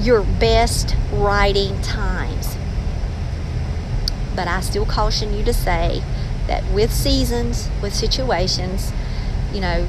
your 0.00 0.22
best 0.22 0.96
writing 1.12 1.80
times. 1.82 2.56
But 4.36 4.48
I 4.48 4.60
still 4.60 4.86
caution 4.86 5.36
you 5.36 5.44
to 5.44 5.52
say 5.52 6.02
that 6.46 6.64
with 6.72 6.92
seasons, 6.92 7.68
with 7.80 7.94
situations, 7.94 8.92
you 9.52 9.60
know, 9.60 9.86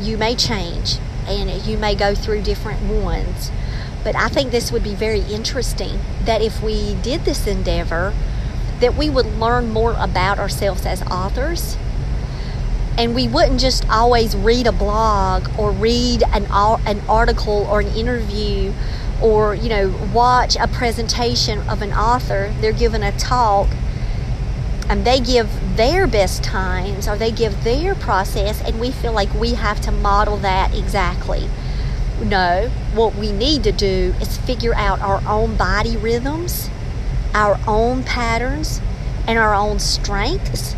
you 0.00 0.16
may 0.18 0.34
change 0.34 0.98
and 1.26 1.50
you 1.66 1.76
may 1.76 1.94
go 1.94 2.14
through 2.14 2.42
different 2.42 2.82
ones. 2.82 3.50
But 4.04 4.16
I 4.16 4.28
think 4.28 4.50
this 4.50 4.72
would 4.72 4.84
be 4.84 4.94
very 4.94 5.20
interesting 5.20 6.00
that 6.24 6.40
if 6.40 6.62
we 6.62 6.94
did 7.02 7.24
this 7.24 7.46
endeavor, 7.46 8.14
that 8.80 8.94
we 8.94 9.10
would 9.10 9.26
learn 9.38 9.70
more 9.70 9.94
about 9.98 10.38
ourselves 10.38 10.86
as 10.86 11.02
authors 11.02 11.76
and 12.98 13.14
we 13.14 13.28
wouldn't 13.28 13.60
just 13.60 13.88
always 13.88 14.36
read 14.36 14.66
a 14.66 14.72
blog 14.72 15.48
or 15.56 15.70
read 15.70 16.24
an, 16.32 16.46
an 16.50 17.00
article 17.08 17.66
or 17.70 17.80
an 17.80 17.86
interview 17.88 18.72
or 19.22 19.54
you 19.54 19.68
know 19.68 19.94
watch 20.12 20.56
a 20.56 20.66
presentation 20.66 21.60
of 21.68 21.80
an 21.80 21.92
author 21.92 22.52
they're 22.60 22.72
given 22.72 23.02
a 23.02 23.12
talk 23.12 23.68
and 24.88 25.04
they 25.04 25.20
give 25.20 25.67
their 25.78 26.06
best 26.06 26.42
times 26.42 27.08
or 27.08 27.16
they 27.16 27.30
give 27.30 27.64
their 27.64 27.94
process 27.94 28.60
and 28.62 28.78
we 28.78 28.90
feel 28.90 29.12
like 29.12 29.32
we 29.34 29.54
have 29.54 29.80
to 29.80 29.90
model 29.90 30.36
that 30.36 30.76
exactly 30.76 31.48
no 32.22 32.68
what 32.94 33.14
we 33.14 33.32
need 33.32 33.62
to 33.62 33.72
do 33.72 34.12
is 34.20 34.36
figure 34.38 34.74
out 34.74 35.00
our 35.00 35.22
own 35.26 35.56
body 35.56 35.96
rhythms 35.96 36.68
our 37.32 37.58
own 37.66 38.02
patterns 38.02 38.80
and 39.26 39.38
our 39.38 39.54
own 39.54 39.78
strengths 39.78 40.74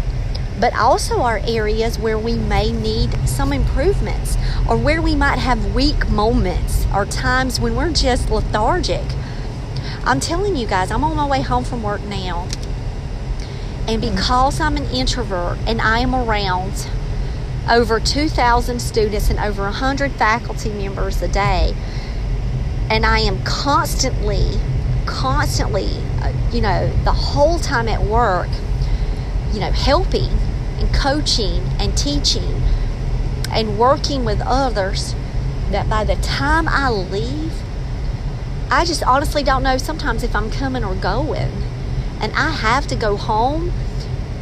but 0.60 0.76
also 0.76 1.22
our 1.22 1.40
areas 1.46 1.98
where 1.98 2.18
we 2.18 2.34
may 2.34 2.70
need 2.70 3.10
some 3.26 3.52
improvements 3.52 4.36
or 4.68 4.76
where 4.76 5.00
we 5.00 5.14
might 5.14 5.38
have 5.38 5.74
weak 5.74 6.08
moments 6.10 6.86
or 6.94 7.06
times 7.06 7.58
when 7.58 7.74
we're 7.74 7.92
just 7.92 8.30
lethargic. 8.30 9.04
I'm 10.04 10.20
telling 10.20 10.56
you 10.56 10.66
guys, 10.66 10.90
I'm 10.90 11.02
on 11.02 11.16
my 11.16 11.26
way 11.26 11.40
home 11.40 11.64
from 11.64 11.82
work 11.82 12.02
now. 12.02 12.46
And 13.90 14.00
because 14.00 14.60
I'm 14.60 14.76
an 14.76 14.86
introvert 14.90 15.58
and 15.66 15.82
I 15.82 15.98
am 15.98 16.14
around 16.14 16.88
over 17.68 17.98
2,000 17.98 18.78
students 18.80 19.30
and 19.30 19.40
over 19.40 19.62
100 19.64 20.12
faculty 20.12 20.68
members 20.68 21.20
a 21.22 21.26
day, 21.26 21.74
and 22.88 23.04
I 23.04 23.18
am 23.18 23.42
constantly, 23.42 24.60
constantly, 25.06 25.88
uh, 26.22 26.32
you 26.52 26.60
know, 26.60 26.88
the 27.02 27.10
whole 27.10 27.58
time 27.58 27.88
at 27.88 28.00
work, 28.04 28.46
you 29.52 29.58
know, 29.58 29.72
helping 29.72 30.38
and 30.78 30.94
coaching 30.94 31.60
and 31.80 31.98
teaching 31.98 32.62
and 33.50 33.76
working 33.76 34.24
with 34.24 34.40
others 34.42 35.16
that 35.70 35.90
by 35.90 36.04
the 36.04 36.14
time 36.14 36.68
I 36.68 36.90
leave, 36.90 37.60
I 38.70 38.84
just 38.84 39.02
honestly 39.02 39.42
don't 39.42 39.64
know 39.64 39.78
sometimes 39.78 40.22
if 40.22 40.36
I'm 40.36 40.48
coming 40.48 40.84
or 40.84 40.94
going. 40.94 41.50
And 42.20 42.32
I 42.34 42.50
have 42.50 42.86
to 42.88 42.96
go 42.96 43.16
home. 43.16 43.72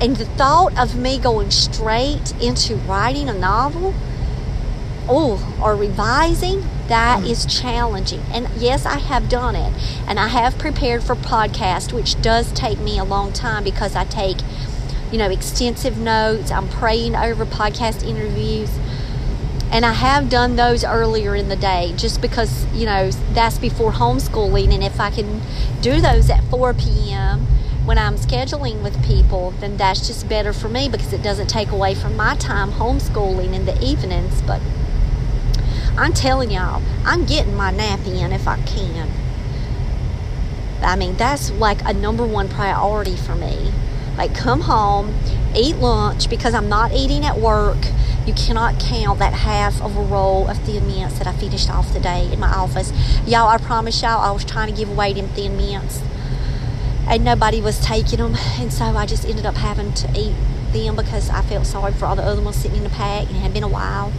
And 0.01 0.17
the 0.17 0.25
thought 0.25 0.79
of 0.79 0.97
me 0.97 1.19
going 1.19 1.51
straight 1.51 2.33
into 2.41 2.77
writing 2.77 3.29
a 3.29 3.35
novel 3.35 3.95
oh, 5.09 5.59
or 5.63 5.75
revising, 5.75 6.61
that 6.89 7.23
mm. 7.23 7.61
challenging. 7.61 8.23
And 8.31 8.49
yes, 8.57 8.87
I 8.87 8.99
have 8.99 9.29
done 9.29 9.57
it. 9.57 9.73
And 10.07 10.21
I 10.21 10.29
have 10.29 10.59
prepared 10.59 11.03
for 11.03 11.15
podcast, 11.15 11.93
which 11.93 12.21
does 12.21 12.53
take 12.53 12.79
me 12.79 12.99
a 12.99 13.05
long 13.05 13.33
time 13.33 13.65
because 13.65 13.97
I 13.97 14.05
take 14.05 14.39
you 15.11 15.19
know, 15.19 15.31
extensive 15.31 15.99
notes. 15.99 16.51
I'm 16.51 16.69
praying 16.69 17.17
over 17.17 17.47
podcast 17.47 18.07
interviews. 18.07 18.71
And 19.71 19.85
I 19.85 19.93
have 19.93 20.31
done 20.31 20.57
those 20.57 20.83
earlier 20.83 21.35
in 21.35 21.49
the 21.49 21.57
day 21.57 21.93
just 21.97 22.23
because, 22.23 22.67
you 22.75 22.87
know, 22.87 23.11
that's 23.33 23.59
before 23.59 23.93
homeschooling. 23.93 24.73
And 24.73 24.83
if 24.83 24.99
I 24.99 25.11
can 25.11 25.43
do 25.83 26.01
those 26.01 26.31
at 26.31 26.43
4 26.45 26.75
p.m. 26.75 27.47
when 27.89 27.97
I'm 27.97 28.17
scheduling 28.17 28.83
with 28.83 29.03
people, 29.03 29.53
then 29.61 29.79
that's 29.79 30.07
just 30.07 30.29
better 30.29 30.53
for 30.53 30.69
me 30.69 30.91
because 30.91 31.15
it 31.15 31.23
doesn't 31.23 31.47
take 31.47 31.71
away 31.71 31.95
from 31.95 32.17
my 32.17 32.37
time 32.37 32.73
homeschooling 32.73 33.55
in 33.55 33.65
the 33.65 33.83
evenings. 33.83 34.43
But 34.43 34.61
I'm 35.97 36.13
telling 36.13 36.51
y'all, 36.51 36.83
I'm 37.07 37.25
getting 37.25 37.55
my 37.55 37.71
nap 37.71 38.07
in 38.07 38.31
if 38.31 38.47
I 38.47 38.61
can. 38.61 39.11
I 40.83 40.97
mean, 40.97 41.17
that's 41.17 41.51
like 41.53 41.83
a 41.87 41.95
number 41.95 42.27
one 42.27 42.51
priority 42.51 43.17
for 43.17 43.35
me. 43.35 43.73
Like, 44.19 44.35
come 44.35 44.61
home, 44.61 45.19
eat 45.57 45.77
lunch 45.77 46.29
because 46.29 46.53
I'm 46.53 46.69
not 46.69 46.93
eating 46.93 47.25
at 47.25 47.39
work. 47.39 47.79
You 48.27 48.35
cannot 48.35 48.79
count 48.79 49.19
that 49.21 49.33
half 49.33 49.81
of 49.81 49.97
a 49.97 50.03
roll 50.03 50.47
of 50.49 50.59
thin 50.59 50.87
mints 50.87 51.17
that 51.17 51.27
I 51.27 51.33
finished 51.33 51.71
off 51.71 51.91
today 51.95 52.31
in 52.31 52.39
my 52.39 52.53
office. 52.53 52.93
Y'all, 53.27 53.49
I 53.49 53.57
promise 53.57 54.03
y'all, 54.03 54.21
I 54.21 54.31
was 54.31 54.45
trying 54.45 54.69
to 54.69 54.79
give 54.79 54.91
away 54.91 55.15
them 55.15 55.29
thin 55.29 55.57
mints 55.57 56.03
and 57.09 57.25
nobody 57.25 57.61
was 57.61 57.81
taking 57.81 58.19
them. 58.19 58.35
And 58.59 58.73
so 58.73 58.85
I 58.85 59.07
just 59.07 59.25
ended 59.25 59.47
up 59.47 59.57
having 59.57 59.93
to 59.95 60.09
eat 60.19 60.35
them 60.73 60.97
because 60.97 61.31
I 61.31 61.43
felt 61.43 61.67
sorry 61.67 61.93
for 61.93 62.07
all 62.07 62.17
the 62.17 62.23
other 62.23 62.43
ones 62.43 62.57
sitting 62.57 62.79
in 62.79 62.85
the 62.85 62.91
pack 62.91 63.27
and 63.29 63.37
it 63.37 63.41
had 63.41 63.55
been 63.55 63.63
a 63.63 63.69
while. 63.69 64.13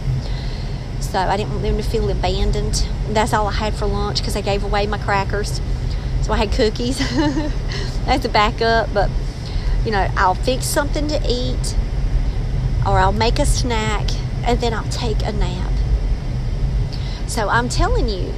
So 1.00 1.18
I 1.18 1.36
didn't 1.36 1.50
want 1.50 1.62
them 1.62 1.76
to 1.76 1.82
feel 1.82 2.08
abandoned. 2.10 2.86
That's 3.08 3.32
all 3.32 3.46
I 3.46 3.52
had 3.52 3.74
for 3.74 3.86
lunch 3.86 4.18
because 4.18 4.36
I 4.36 4.40
gave 4.40 4.64
away 4.64 4.86
my 4.86 4.98
crackers. 4.98 5.60
So 6.22 6.32
I 6.32 6.36
had 6.36 6.52
cookies. 6.52 6.98
That's 8.06 8.24
a 8.24 8.28
backup, 8.28 8.92
but 8.92 9.10
you 9.84 9.92
know, 9.92 10.08
I'll 10.16 10.34
fix 10.34 10.66
something 10.66 11.08
to 11.08 11.20
eat 11.28 11.76
or 12.86 12.98
I'll 12.98 13.12
make 13.12 13.38
a 13.38 13.46
snack 13.46 14.10
and 14.44 14.60
then 14.60 14.74
I'll 14.74 14.88
take 14.88 15.22
a 15.22 15.32
nap. 15.32 15.72
So 17.26 17.48
I'm 17.48 17.68
telling 17.68 18.08
you, 18.08 18.32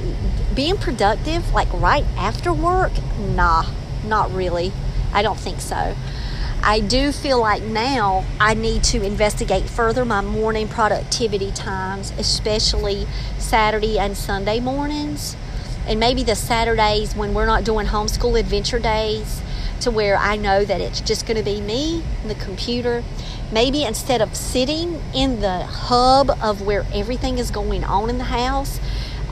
being 0.53 0.77
productive 0.77 1.51
like 1.53 1.71
right 1.73 2.05
after 2.15 2.53
work, 2.53 2.91
nah, 3.19 3.65
not 4.03 4.31
really. 4.33 4.71
I 5.13 5.21
don't 5.21 5.39
think 5.39 5.59
so. 5.61 5.95
I 6.65 6.79
do 6.79 7.11
feel 7.11 7.39
like 7.41 7.61
now 7.63 8.23
I 8.39 8.53
need 8.53 8.83
to 8.85 9.03
investigate 9.03 9.63
further 9.63 10.05
my 10.05 10.21
morning 10.21 10.69
productivity 10.69 11.51
times, 11.51 12.13
especially 12.17 13.05
Saturday 13.37 13.99
and 13.99 14.15
Sunday 14.15 14.61
mornings, 14.61 15.35
And 15.85 15.99
maybe 15.99 16.23
the 16.23 16.35
Saturdays 16.35 17.13
when 17.13 17.33
we're 17.33 17.45
not 17.45 17.65
doing 17.65 17.87
homeschool 17.87 18.39
adventure 18.39 18.79
days, 18.79 19.41
to 19.81 19.91
where 19.91 20.15
I 20.15 20.37
know 20.37 20.63
that 20.63 20.79
it's 20.79 21.01
just 21.01 21.25
going 21.27 21.35
to 21.35 21.43
be 21.43 21.59
me 21.59 22.03
and 22.21 22.31
the 22.31 22.35
computer. 22.35 23.03
Maybe 23.51 23.83
instead 23.83 24.21
of 24.21 24.33
sitting 24.33 25.01
in 25.13 25.41
the 25.41 25.65
hub 25.65 26.31
of 26.41 26.61
where 26.61 26.85
everything 26.93 27.37
is 27.37 27.51
going 27.51 27.83
on 27.83 28.09
in 28.09 28.17
the 28.17 28.23
house, 28.23 28.79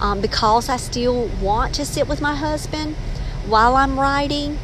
um, 0.02 0.20
because 0.20 0.68
I 0.68 0.76
still 0.76 1.28
want 1.42 1.74
to 1.76 1.86
sit 1.86 2.10
with 2.10 2.20
my 2.20 2.36
husband 2.36 2.98
while 3.48 3.76
I'm 3.76 4.00
writing, 4.00 4.58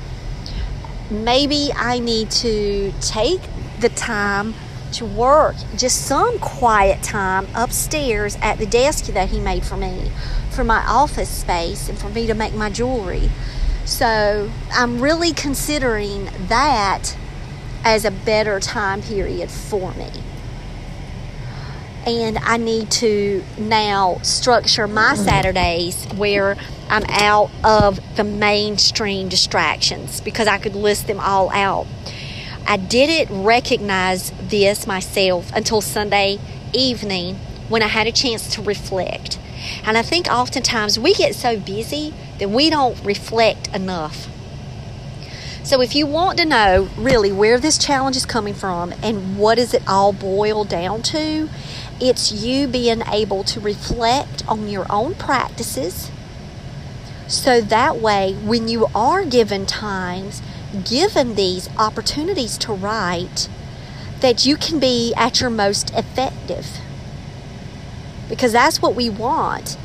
maybe 1.09 1.71
I 1.75 1.99
need 1.99 2.31
to 2.31 2.93
take 3.01 3.41
the 3.79 3.89
time 3.89 4.53
to 4.93 5.05
work, 5.05 5.55
just 5.75 6.03
some 6.05 6.39
quiet 6.39 7.03
time 7.03 7.47
upstairs 7.53 8.37
at 8.41 8.57
the 8.57 8.65
desk 8.65 9.05
that 9.07 9.29
he 9.29 9.39
made 9.39 9.65
for 9.65 9.77
me, 9.77 10.11
for 10.49 10.63
my 10.63 10.83
office 10.87 11.29
space, 11.29 11.89
and 11.89 11.97
for 11.97 12.09
me 12.09 12.25
to 12.27 12.33
make 12.33 12.53
my 12.53 12.69
jewelry. 12.69 13.29
So 13.85 14.49
I'm 14.71 15.01
really 15.01 15.33
considering 15.33 16.29
that 16.47 17.15
as 17.83 18.05
a 18.05 18.11
better 18.11 18.59
time 18.59 19.01
period 19.01 19.49
for 19.49 19.93
me. 19.93 20.11
And 22.07 22.37
I 22.37 22.55
need 22.55 22.89
to 22.91 23.43
now 23.57 24.19
structure 24.23 24.87
my 24.87 25.13
mm-hmm. 25.13 25.23
Saturdays 25.25 26.05
where 26.15 26.55
I'm 26.89 27.03
out 27.09 27.51
of 27.65 27.99
the 28.15 28.23
mainstream 28.23 29.27
distractions 29.27 30.21
because 30.21 30.47
I 30.47 30.57
could 30.57 30.73
list 30.73 31.07
them 31.07 31.19
all 31.19 31.49
out. 31.49 31.85
I 32.65 32.77
didn't 32.77 33.43
recognize 33.43 34.31
this 34.41 34.87
myself 34.87 35.51
until 35.53 35.81
Sunday 35.81 36.39
evening 36.73 37.35
when 37.67 37.83
I 37.83 37.87
had 37.87 38.07
a 38.07 38.13
chance 38.13 38.53
to 38.55 38.61
reflect. 38.61 39.37
And 39.83 39.97
I 39.97 40.01
think 40.01 40.27
oftentimes 40.27 40.97
we 40.97 41.13
get 41.13 41.35
so 41.35 41.59
busy 41.59 42.13
that 42.39 42.49
we 42.49 42.69
don't 42.69 43.03
reflect 43.03 43.67
enough. 43.75 44.29
So, 45.63 45.81
if 45.81 45.95
you 45.95 46.05
want 46.05 46.37
to 46.39 46.45
know 46.45 46.87
really 46.95 47.33
where 47.33 47.59
this 47.59 47.77
challenge 47.77 48.15
is 48.15 48.25
coming 48.25 48.53
from 48.53 48.93
and 49.03 49.37
what 49.37 49.55
does 49.55 49.73
it 49.73 49.83
all 49.85 50.13
boil 50.13 50.63
down 50.63 51.01
to, 51.03 51.49
it's 51.99 52.31
you 52.31 52.67
being 52.67 53.01
able 53.07 53.43
to 53.45 53.59
reflect 53.59 54.47
on 54.47 54.69
your 54.69 54.85
own 54.89 55.15
practices. 55.15 56.11
So 57.27 57.61
that 57.61 57.97
way, 57.97 58.33
when 58.33 58.67
you 58.67 58.87
are 58.95 59.25
given 59.25 59.65
times, 59.65 60.41
given 60.85 61.35
these 61.35 61.69
opportunities 61.77 62.57
to 62.59 62.73
write, 62.73 63.49
that 64.21 64.45
you 64.45 64.55
can 64.55 64.79
be 64.79 65.13
at 65.15 65.41
your 65.41 65.49
most 65.49 65.89
effective. 65.91 66.79
Because 68.29 68.51
that's 68.51 68.81
what 68.81 68.95
we 68.95 69.09
want 69.09 69.77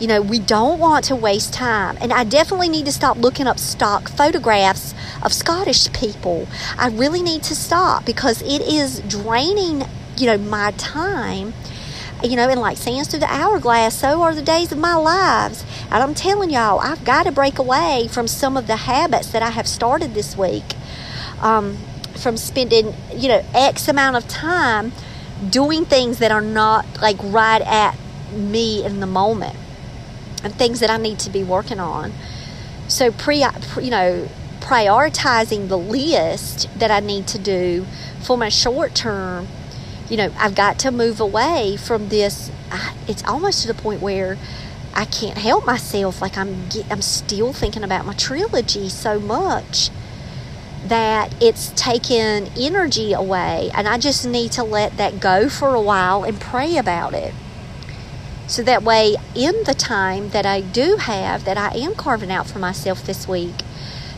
you 0.00 0.06
know, 0.06 0.22
we 0.22 0.38
don't 0.38 0.78
want 0.78 1.04
to 1.06 1.16
waste 1.16 1.52
time. 1.52 1.98
And 2.00 2.12
I 2.12 2.24
definitely 2.24 2.68
need 2.68 2.86
to 2.86 2.92
stop 2.92 3.16
looking 3.16 3.46
up 3.46 3.58
stock 3.58 4.08
photographs 4.08 4.94
of 5.22 5.32
Scottish 5.32 5.92
people. 5.92 6.46
I 6.78 6.88
really 6.88 7.22
need 7.22 7.42
to 7.44 7.54
stop 7.54 8.04
because 8.04 8.40
it 8.42 8.60
is 8.60 9.00
draining, 9.00 9.84
you 10.18 10.26
know, 10.26 10.38
my 10.38 10.72
time. 10.72 11.54
You 12.24 12.34
know, 12.34 12.48
and 12.48 12.60
like 12.60 12.76
sands 12.76 13.08
through 13.08 13.20
the 13.20 13.32
hourglass, 13.32 13.94
so 13.94 14.22
are 14.22 14.34
the 14.34 14.42
days 14.42 14.72
of 14.72 14.78
my 14.78 14.96
lives. 14.96 15.64
And 15.84 16.02
I'm 16.02 16.14
telling 16.14 16.50
y'all, 16.50 16.80
I've 16.80 17.04
got 17.04 17.26
to 17.26 17.32
break 17.32 17.60
away 17.60 18.08
from 18.10 18.26
some 18.26 18.56
of 18.56 18.66
the 18.66 18.74
habits 18.74 19.30
that 19.30 19.40
I 19.40 19.50
have 19.50 19.68
started 19.68 20.14
this 20.14 20.36
week. 20.36 20.74
Um, 21.40 21.78
from 22.18 22.36
spending, 22.36 22.94
you 23.14 23.28
know, 23.28 23.44
X 23.54 23.88
amount 23.88 24.16
of 24.16 24.26
time 24.28 24.92
doing 25.48 25.84
things 25.84 26.18
that 26.18 26.32
are 26.32 26.40
not 26.40 27.00
like 27.00 27.16
right 27.22 27.62
at 27.62 27.96
me 28.32 28.84
in 28.84 29.00
the 29.00 29.06
moment 29.06 29.56
and 30.42 30.54
things 30.54 30.80
that 30.80 30.90
I 30.90 30.96
need 30.96 31.18
to 31.20 31.30
be 31.30 31.44
working 31.44 31.80
on. 31.80 32.12
So 32.88 33.12
pre, 33.12 33.44
you 33.80 33.90
know, 33.90 34.28
prioritizing 34.60 35.68
the 35.68 35.78
list 35.78 36.68
that 36.78 36.90
I 36.90 37.00
need 37.00 37.26
to 37.28 37.38
do 37.38 37.86
for 38.22 38.36
my 38.36 38.48
short 38.48 38.94
term, 38.94 39.46
you 40.08 40.16
know, 40.16 40.32
I've 40.38 40.54
got 40.54 40.78
to 40.80 40.90
move 40.90 41.20
away 41.20 41.76
from 41.76 42.08
this. 42.08 42.50
It's 43.06 43.24
almost 43.24 43.62
to 43.62 43.68
the 43.68 43.74
point 43.74 44.00
where 44.00 44.38
I 44.94 45.04
can't 45.04 45.38
help 45.38 45.66
myself. 45.66 46.20
Like 46.22 46.36
I'm, 46.36 46.68
I'm 46.90 47.02
still 47.02 47.52
thinking 47.52 47.84
about 47.84 48.06
my 48.06 48.14
trilogy 48.14 48.88
so 48.88 49.20
much 49.20 49.90
that 50.84 51.34
it's 51.42 51.70
taken 51.76 52.48
energy 52.56 53.12
away, 53.12 53.70
and 53.74 53.86
I 53.86 53.98
just 53.98 54.26
need 54.26 54.52
to 54.52 54.62
let 54.62 54.96
that 54.96 55.20
go 55.20 55.48
for 55.48 55.74
a 55.74 55.80
while 55.80 56.24
and 56.24 56.40
pray 56.40 56.76
about 56.76 57.12
it. 57.14 57.34
So 58.46 58.62
that 58.62 58.82
way, 58.82 59.16
in 59.34 59.64
the 59.64 59.74
time 59.74 60.30
that 60.30 60.46
I 60.46 60.62
do 60.62 60.96
have, 60.96 61.44
that 61.44 61.58
I 61.58 61.76
am 61.76 61.94
carving 61.94 62.32
out 62.32 62.46
for 62.46 62.58
myself 62.58 63.04
this 63.04 63.28
week, 63.28 63.56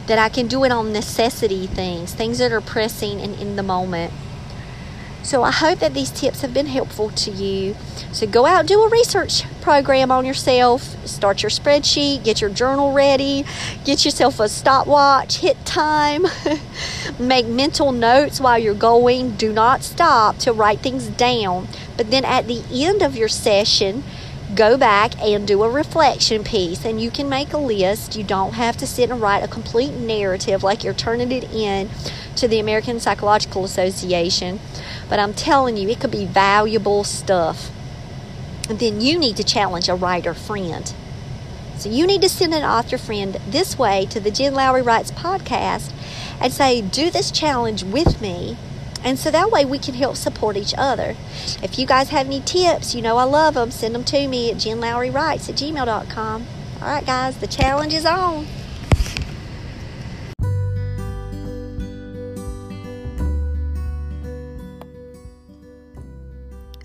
that 0.06 0.18
I 0.18 0.28
can 0.28 0.46
do 0.46 0.62
it 0.64 0.70
on 0.70 0.92
necessity 0.92 1.66
things, 1.66 2.14
things 2.14 2.38
that 2.38 2.52
are 2.52 2.60
pressing 2.60 3.20
and 3.20 3.34
in 3.40 3.56
the 3.56 3.62
moment. 3.64 4.12
So 5.22 5.42
I 5.42 5.50
hope 5.50 5.80
that 5.80 5.94
these 5.94 6.10
tips 6.10 6.40
have 6.40 6.54
been 6.54 6.66
helpful 6.66 7.10
to 7.10 7.30
you. 7.30 7.76
So 8.12 8.26
go 8.26 8.46
out 8.46 8.66
do 8.66 8.82
a 8.82 8.88
research 8.88 9.44
program 9.60 10.10
on 10.10 10.24
yourself, 10.24 10.82
start 11.06 11.42
your 11.42 11.50
spreadsheet, 11.50 12.24
get 12.24 12.40
your 12.40 12.50
journal 12.50 12.92
ready, 12.92 13.44
get 13.84 14.04
yourself 14.04 14.40
a 14.40 14.48
stopwatch, 14.48 15.38
hit 15.38 15.64
time, 15.64 16.26
make 17.18 17.46
mental 17.46 17.92
notes 17.92 18.40
while 18.40 18.58
you're 18.58 18.74
going. 18.74 19.32
Do 19.36 19.52
not 19.52 19.82
stop 19.82 20.38
to 20.38 20.52
write 20.52 20.80
things 20.80 21.08
down. 21.08 21.68
But 21.96 22.10
then 22.10 22.24
at 22.24 22.46
the 22.46 22.64
end 22.72 23.02
of 23.02 23.14
your 23.14 23.28
session, 23.28 24.02
go 24.54 24.76
back 24.76 25.20
and 25.20 25.46
do 25.46 25.62
a 25.62 25.70
reflection 25.70 26.42
piece 26.42 26.84
and 26.84 27.00
you 27.00 27.10
can 27.10 27.28
make 27.28 27.52
a 27.52 27.58
list. 27.58 28.16
You 28.16 28.24
don't 28.24 28.54
have 28.54 28.76
to 28.78 28.86
sit 28.86 29.10
and 29.10 29.20
write 29.20 29.44
a 29.44 29.48
complete 29.48 29.92
narrative 29.92 30.62
like 30.62 30.82
you're 30.82 30.94
turning 30.94 31.30
it 31.30 31.44
in 31.52 31.88
to 32.36 32.48
the 32.48 32.58
American 32.58 32.98
Psychological 33.00 33.64
Association. 33.64 34.60
But 35.10 35.18
I'm 35.18 35.34
telling 35.34 35.76
you, 35.76 35.90
it 35.90 36.00
could 36.00 36.10
be 36.10 36.24
valuable 36.24 37.04
stuff. 37.04 37.70
And 38.70 38.78
then 38.78 39.02
you 39.02 39.18
need 39.18 39.36
to 39.36 39.44
challenge 39.44 39.90
a 39.90 39.94
writer 39.94 40.32
friend. 40.32 40.90
So 41.76 41.90
you 41.90 42.06
need 42.06 42.22
to 42.22 42.28
send 42.30 42.54
an 42.54 42.62
author 42.62 42.96
friend 42.96 43.34
this 43.46 43.78
way 43.78 44.06
to 44.06 44.20
the 44.20 44.30
Jen 44.30 44.54
Lowry 44.54 44.80
Writes 44.80 45.10
podcast 45.10 45.92
and 46.40 46.50
say, 46.50 46.80
Do 46.80 47.10
this 47.10 47.30
challenge 47.30 47.82
with 47.82 48.22
me 48.22 48.56
and 49.02 49.18
so 49.18 49.30
that 49.30 49.50
way 49.50 49.64
we 49.64 49.78
can 49.78 49.94
help 49.94 50.16
support 50.16 50.56
each 50.56 50.74
other. 50.76 51.16
If 51.62 51.78
you 51.78 51.86
guys 51.86 52.10
have 52.10 52.26
any 52.26 52.40
tips, 52.40 52.94
you 52.94 53.02
know 53.02 53.16
I 53.16 53.24
love 53.24 53.54
them, 53.54 53.70
send 53.70 53.94
them 53.94 54.04
to 54.04 54.28
me 54.28 54.50
at 54.50 54.58
jenlowrywrites 54.58 55.48
at 55.48 55.56
gmail.com. 55.56 56.46
All 56.82 56.88
right, 56.88 57.04
guys, 57.04 57.38
the 57.38 57.46
challenge 57.46 57.94
is 57.94 58.06
on. 58.06 58.46